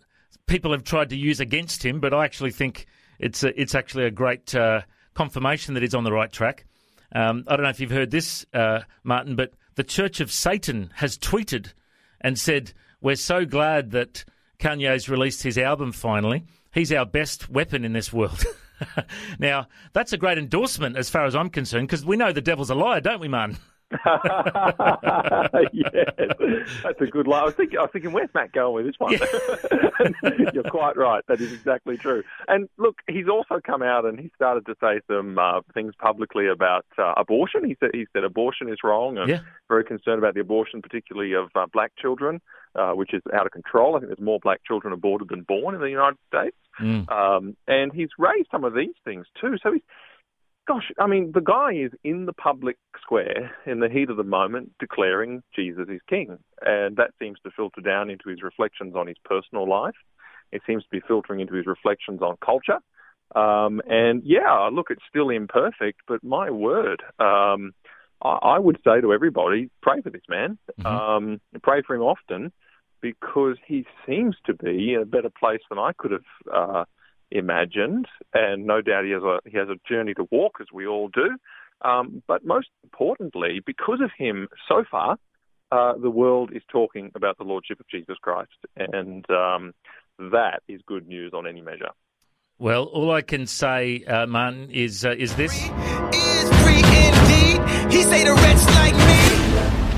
people 0.47 0.71
have 0.71 0.83
tried 0.83 1.09
to 1.09 1.17
use 1.17 1.39
against 1.39 1.83
him, 1.83 1.99
but 1.99 2.13
I 2.13 2.25
actually 2.25 2.51
think 2.51 2.87
it's 3.19 3.43
a, 3.43 3.59
it's 3.59 3.75
actually 3.75 4.05
a 4.05 4.11
great 4.11 4.53
uh, 4.53 4.81
confirmation 5.13 5.73
that 5.73 5.83
he's 5.83 5.95
on 5.95 6.03
the 6.03 6.11
right 6.11 6.31
track. 6.31 6.65
Um, 7.13 7.43
I 7.47 7.55
don't 7.55 7.63
know 7.63 7.69
if 7.69 7.79
you've 7.79 7.91
heard 7.91 8.11
this, 8.11 8.45
uh, 8.53 8.81
Martin, 9.03 9.35
but 9.35 9.53
the 9.75 9.83
Church 9.83 10.19
of 10.19 10.31
Satan 10.31 10.91
has 10.95 11.17
tweeted 11.17 11.73
and 12.21 12.37
said, 12.37 12.73
"We're 13.01 13.15
so 13.15 13.45
glad 13.45 13.91
that 13.91 14.25
Kanye's 14.59 15.09
released 15.09 15.43
his 15.43 15.57
album 15.57 15.91
finally. 15.91 16.45
He's 16.73 16.91
our 16.91 17.05
best 17.05 17.49
weapon 17.49 17.85
in 17.85 17.93
this 17.93 18.11
world." 18.11 18.43
now, 19.39 19.67
that's 19.93 20.13
a 20.13 20.17
great 20.17 20.37
endorsement 20.37 20.97
as 20.97 21.09
far 21.09 21.25
as 21.25 21.35
I'm 21.35 21.49
concerned, 21.49 21.87
because 21.87 22.05
we 22.05 22.17
know 22.17 22.31
the 22.31 22.41
devil's 22.41 22.69
a 22.69 22.75
liar, 22.75 23.01
don't 23.01 23.21
we, 23.21 23.27
Martin? 23.27 23.57
yes, 25.73 26.69
that's 26.83 27.01
a 27.01 27.05
good 27.05 27.27
line. 27.27 27.41
I 27.43 27.45
was 27.45 27.55
thinking, 27.55 27.77
I 27.79 27.83
was 27.83 27.91
thinking, 27.91 28.11
where's 28.11 28.29
Matt 28.33 28.51
going 28.51 28.73
with 28.75 28.85
this 28.85 28.95
one? 28.99 29.13
You're 30.53 30.63
quite 30.63 30.97
right. 30.97 31.23
That 31.27 31.41
is 31.41 31.53
exactly 31.53 31.97
true. 31.97 32.23
And 32.47 32.69
look, 32.77 32.97
he's 33.07 33.27
also 33.27 33.59
come 33.65 33.81
out 33.81 34.05
and 34.05 34.19
he 34.19 34.31
started 34.35 34.65
to 34.67 34.75
say 34.81 35.01
some 35.07 35.37
uh, 35.37 35.61
things 35.73 35.93
publicly 35.99 36.47
about 36.47 36.85
uh, 36.97 37.13
abortion. 37.17 37.63
He 37.65 37.75
said 37.79 37.91
he 37.93 38.05
said 38.13 38.23
abortion 38.23 38.69
is 38.69 38.77
wrong 38.83 39.17
and 39.17 39.29
Yeah. 39.29 39.39
very 39.67 39.83
concerned 39.83 40.19
about 40.19 40.33
the 40.33 40.41
abortion, 40.41 40.81
particularly 40.81 41.33
of 41.33 41.49
uh, 41.55 41.65
black 41.71 41.91
children, 41.97 42.41
uh, 42.75 42.91
which 42.91 43.13
is 43.13 43.21
out 43.33 43.45
of 43.45 43.51
control. 43.51 43.95
I 43.95 43.99
think 43.99 44.09
there's 44.09 44.19
more 44.25 44.39
black 44.41 44.61
children 44.65 44.93
aborted 44.93 45.29
than 45.29 45.41
born 45.43 45.75
in 45.75 45.81
the 45.81 45.89
United 45.89 46.17
States. 46.27 46.57
Mm. 46.81 47.09
Um, 47.09 47.55
and 47.67 47.93
he's 47.93 48.09
raised 48.17 48.49
some 48.51 48.63
of 48.65 48.73
these 48.73 48.95
things 49.05 49.25
too. 49.39 49.55
So 49.63 49.71
he's, 49.73 49.81
gosh, 50.67 50.91
I 50.99 51.07
mean, 51.07 51.31
the 51.33 51.41
guy 51.41 51.73
is 51.73 51.91
in 52.03 52.25
the 52.25 52.33
public 52.33 52.77
square 53.01 53.55
in 53.65 53.79
the 53.79 53.89
heat 53.89 54.09
of 54.09 54.17
the 54.17 54.23
moment 54.23 54.71
declaring 54.79 55.43
Jesus 55.55 55.87
is 55.89 56.01
king. 56.09 56.37
And 56.61 56.97
that 56.97 57.11
seems 57.19 57.37
to 57.43 57.51
filter 57.51 57.81
down 57.81 58.09
into 58.09 58.29
his 58.29 58.41
reflections 58.41 58.95
on 58.95 59.07
his 59.07 59.17
personal 59.23 59.69
life. 59.69 59.95
It 60.51 60.61
seems 60.65 60.83
to 60.83 60.89
be 60.89 61.01
filtering 61.07 61.39
into 61.39 61.55
his 61.55 61.65
reflections 61.65 62.21
on 62.21 62.37
culture. 62.43 62.79
Um, 63.35 63.81
and 63.87 64.21
yeah, 64.23 64.69
look, 64.71 64.87
it's 64.89 65.01
still 65.09 65.29
imperfect, 65.29 66.01
but 66.07 66.23
my 66.23 66.49
word, 66.51 67.01
um, 67.19 67.73
I, 68.21 68.37
I 68.41 68.59
would 68.59 68.77
say 68.85 69.01
to 69.01 69.13
everybody, 69.13 69.69
pray 69.81 70.01
for 70.01 70.09
this 70.09 70.21
man. 70.29 70.57
Mhm. 70.79 70.85
Um, 70.85 71.41
pray 71.63 71.81
for 71.81 71.95
him 71.95 72.01
often 72.01 72.51
because 73.01 73.57
he 73.65 73.85
seems 74.05 74.35
to 74.45 74.53
be 74.53 74.93
in 74.93 75.01
a 75.01 75.05
better 75.05 75.29
place 75.29 75.61
than 75.69 75.79
I 75.79 75.91
could 75.97 76.11
have 76.11 76.25
uh, 76.51 76.85
imagined, 77.31 78.07
and 78.33 78.65
no 78.65 78.81
doubt 78.81 79.05
he 79.05 79.11
has 79.11 79.23
a 79.23 79.39
he 79.45 79.57
has 79.57 79.69
a 79.69 79.79
journey 79.87 80.13
to 80.15 80.27
walk, 80.31 80.57
as 80.61 80.67
we 80.73 80.87
all 80.87 81.09
do. 81.09 81.37
Um, 81.81 82.23
but 82.27 82.45
most 82.45 82.69
importantly, 82.83 83.61
because 83.65 83.99
of 84.01 84.11
him, 84.17 84.47
so 84.67 84.83
far, 84.89 85.17
uh, 85.71 85.93
the 86.01 86.09
world 86.09 86.51
is 86.53 86.63
talking 86.71 87.11
about 87.15 87.37
the 87.37 87.43
lordship 87.43 87.79
of 87.79 87.87
Jesus 87.89 88.15
Christ, 88.21 88.57
and 88.77 89.29
um, 89.29 89.73
that 90.17 90.61
is 90.67 90.81
good 90.85 91.07
news 91.07 91.33
on 91.33 91.47
any 91.47 91.61
measure. 91.61 91.91
Well, 92.57 92.85
all 92.85 93.11
I 93.11 93.21
can 93.21 93.47
say, 93.47 94.03
uh, 94.05 94.27
Martin, 94.27 94.69
is 94.71 95.05
uh, 95.05 95.11
is 95.11 95.35
this: 95.35 95.53
Is 95.53 96.49
free 96.63 96.77
indeed. 96.77 97.91
He 97.91 98.03
say 98.03 98.23
the 98.23 98.33
wretch 98.33 98.65
like 98.75 98.95
me. 98.95 99.24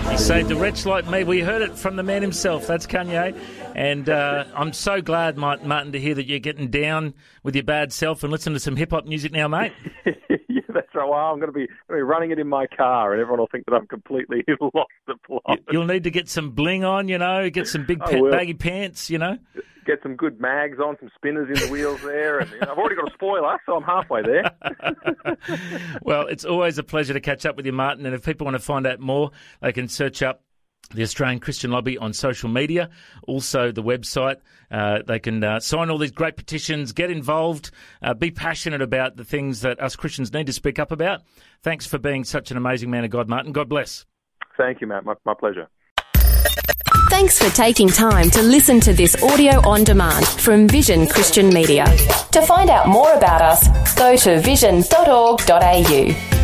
He 0.09 0.17
saved 0.17 0.51
a 0.51 0.55
wretch 0.55 0.85
like 0.85 1.07
me. 1.07 1.23
We 1.23 1.41
heard 1.41 1.61
it 1.61 1.77
from 1.77 1.95
the 1.95 2.03
man 2.03 2.21
himself. 2.21 2.65
That's 2.65 2.87
Kanye, 2.87 3.37
and 3.75 4.09
uh, 4.09 4.45
I'm 4.55 4.73
so 4.73 5.01
glad, 5.01 5.37
Mart- 5.37 5.63
Martin, 5.65 5.91
to 5.91 5.99
hear 5.99 6.15
that 6.15 6.25
you're 6.25 6.39
getting 6.39 6.69
down 6.69 7.13
with 7.43 7.55
your 7.55 7.63
bad 7.63 7.93
self 7.93 8.23
and 8.23 8.31
listening 8.31 8.55
to 8.55 8.59
some 8.59 8.75
hip 8.75 8.91
hop 8.91 9.05
music 9.05 9.31
now, 9.31 9.47
mate. 9.47 9.73
yeah, 10.77 10.81
that's 10.81 10.95
right. 10.95 11.07
Well, 11.07 11.19
I'm 11.19 11.39
going 11.39 11.51
to 11.51 11.53
be, 11.53 11.67
going 11.67 11.77
to 11.89 11.95
be 11.95 12.01
running 12.01 12.31
it 12.31 12.39
in 12.39 12.47
my 12.47 12.67
car, 12.67 13.13
and 13.13 13.21
everyone 13.21 13.39
will 13.39 13.47
think 13.51 13.65
that 13.65 13.73
I'm 13.73 13.87
completely 13.87 14.43
lost 14.61 14.91
the 15.07 15.15
plot. 15.25 15.59
You'll 15.71 15.85
need 15.85 16.03
to 16.03 16.11
get 16.11 16.29
some 16.29 16.51
bling 16.51 16.83
on, 16.83 17.07
you 17.07 17.17
know, 17.17 17.49
get 17.49 17.67
some 17.67 17.85
big 17.85 17.99
baggy 17.99 18.53
pants, 18.53 19.09
you 19.09 19.17
know. 19.17 19.37
Get 19.85 20.03
some 20.03 20.17
good 20.17 20.41
mags 20.41 20.79
on, 20.79 20.97
some 20.99 21.09
spinners 21.15 21.47
in 21.47 21.65
the 21.65 21.71
wheels 21.71 22.01
there, 22.01 22.39
and 22.39 22.51
you 22.51 22.59
know, 22.59 22.71
I've 22.71 22.77
already 22.77 22.95
got 22.95 23.09
a 23.09 23.13
spoiler, 23.13 23.57
so 23.65 23.77
I'm 23.77 23.83
halfway 23.83 24.21
there. 24.21 24.51
well, 26.01 26.27
it's 26.27 26.43
always 26.43 26.77
a 26.77 26.83
pleasure 26.83 27.13
to 27.13 27.21
catch 27.21 27.45
up 27.45 27.55
with 27.55 27.65
you, 27.65 27.71
Martin. 27.71 28.05
And 28.05 28.13
if 28.13 28.25
people 28.25 28.45
want 28.45 28.55
to 28.55 28.59
find 28.59 28.85
out 28.85 28.99
more, 28.99 29.31
they 29.61 29.71
can 29.71 29.87
search 29.87 30.21
up 30.21 30.41
the 30.93 31.03
Australian 31.03 31.39
Christian 31.39 31.71
Lobby 31.71 31.97
on 31.97 32.13
social 32.13 32.49
media, 32.49 32.89
also 33.27 33.71
the 33.71 33.83
website. 33.83 34.37
Uh, 34.71 34.99
they 35.05 35.19
can 35.19 35.43
uh, 35.43 35.59
sign 35.59 35.89
all 35.89 35.97
these 35.97 36.11
great 36.11 36.37
petitions, 36.37 36.91
get 36.93 37.11
involved, 37.11 37.71
uh, 38.01 38.13
be 38.13 38.31
passionate 38.31 38.81
about 38.81 39.17
the 39.17 39.25
things 39.25 39.61
that 39.61 39.81
us 39.81 39.95
Christians 39.95 40.33
need 40.33 40.47
to 40.47 40.53
speak 40.53 40.79
up 40.79 40.91
about. 40.91 41.21
Thanks 41.61 41.85
for 41.85 41.97
being 41.97 42.23
such 42.23 42.51
an 42.51 42.57
amazing 42.57 42.89
man 42.89 43.03
of 43.03 43.09
God, 43.09 43.27
Martin. 43.27 43.51
God 43.51 43.69
bless. 43.69 44.05
Thank 44.57 44.81
you, 44.81 44.87
Matt. 44.87 45.05
My, 45.05 45.15
my 45.25 45.33
pleasure. 45.33 45.67
Thanks 47.09 47.39
for 47.39 47.49
taking 47.55 47.87
time 47.87 48.29
to 48.31 48.41
listen 48.41 48.79
to 48.81 48.93
this 48.93 49.21
audio 49.23 49.67
on 49.67 49.83
demand 49.83 50.27
from 50.27 50.67
Vision 50.67 51.07
Christian 51.07 51.49
Media. 51.49 51.85
To 52.31 52.41
find 52.41 52.69
out 52.69 52.87
more 52.87 53.13
about 53.13 53.41
us, 53.41 53.95
go 53.95 54.15
to 54.17 54.39
vision.org.au. 54.41 56.36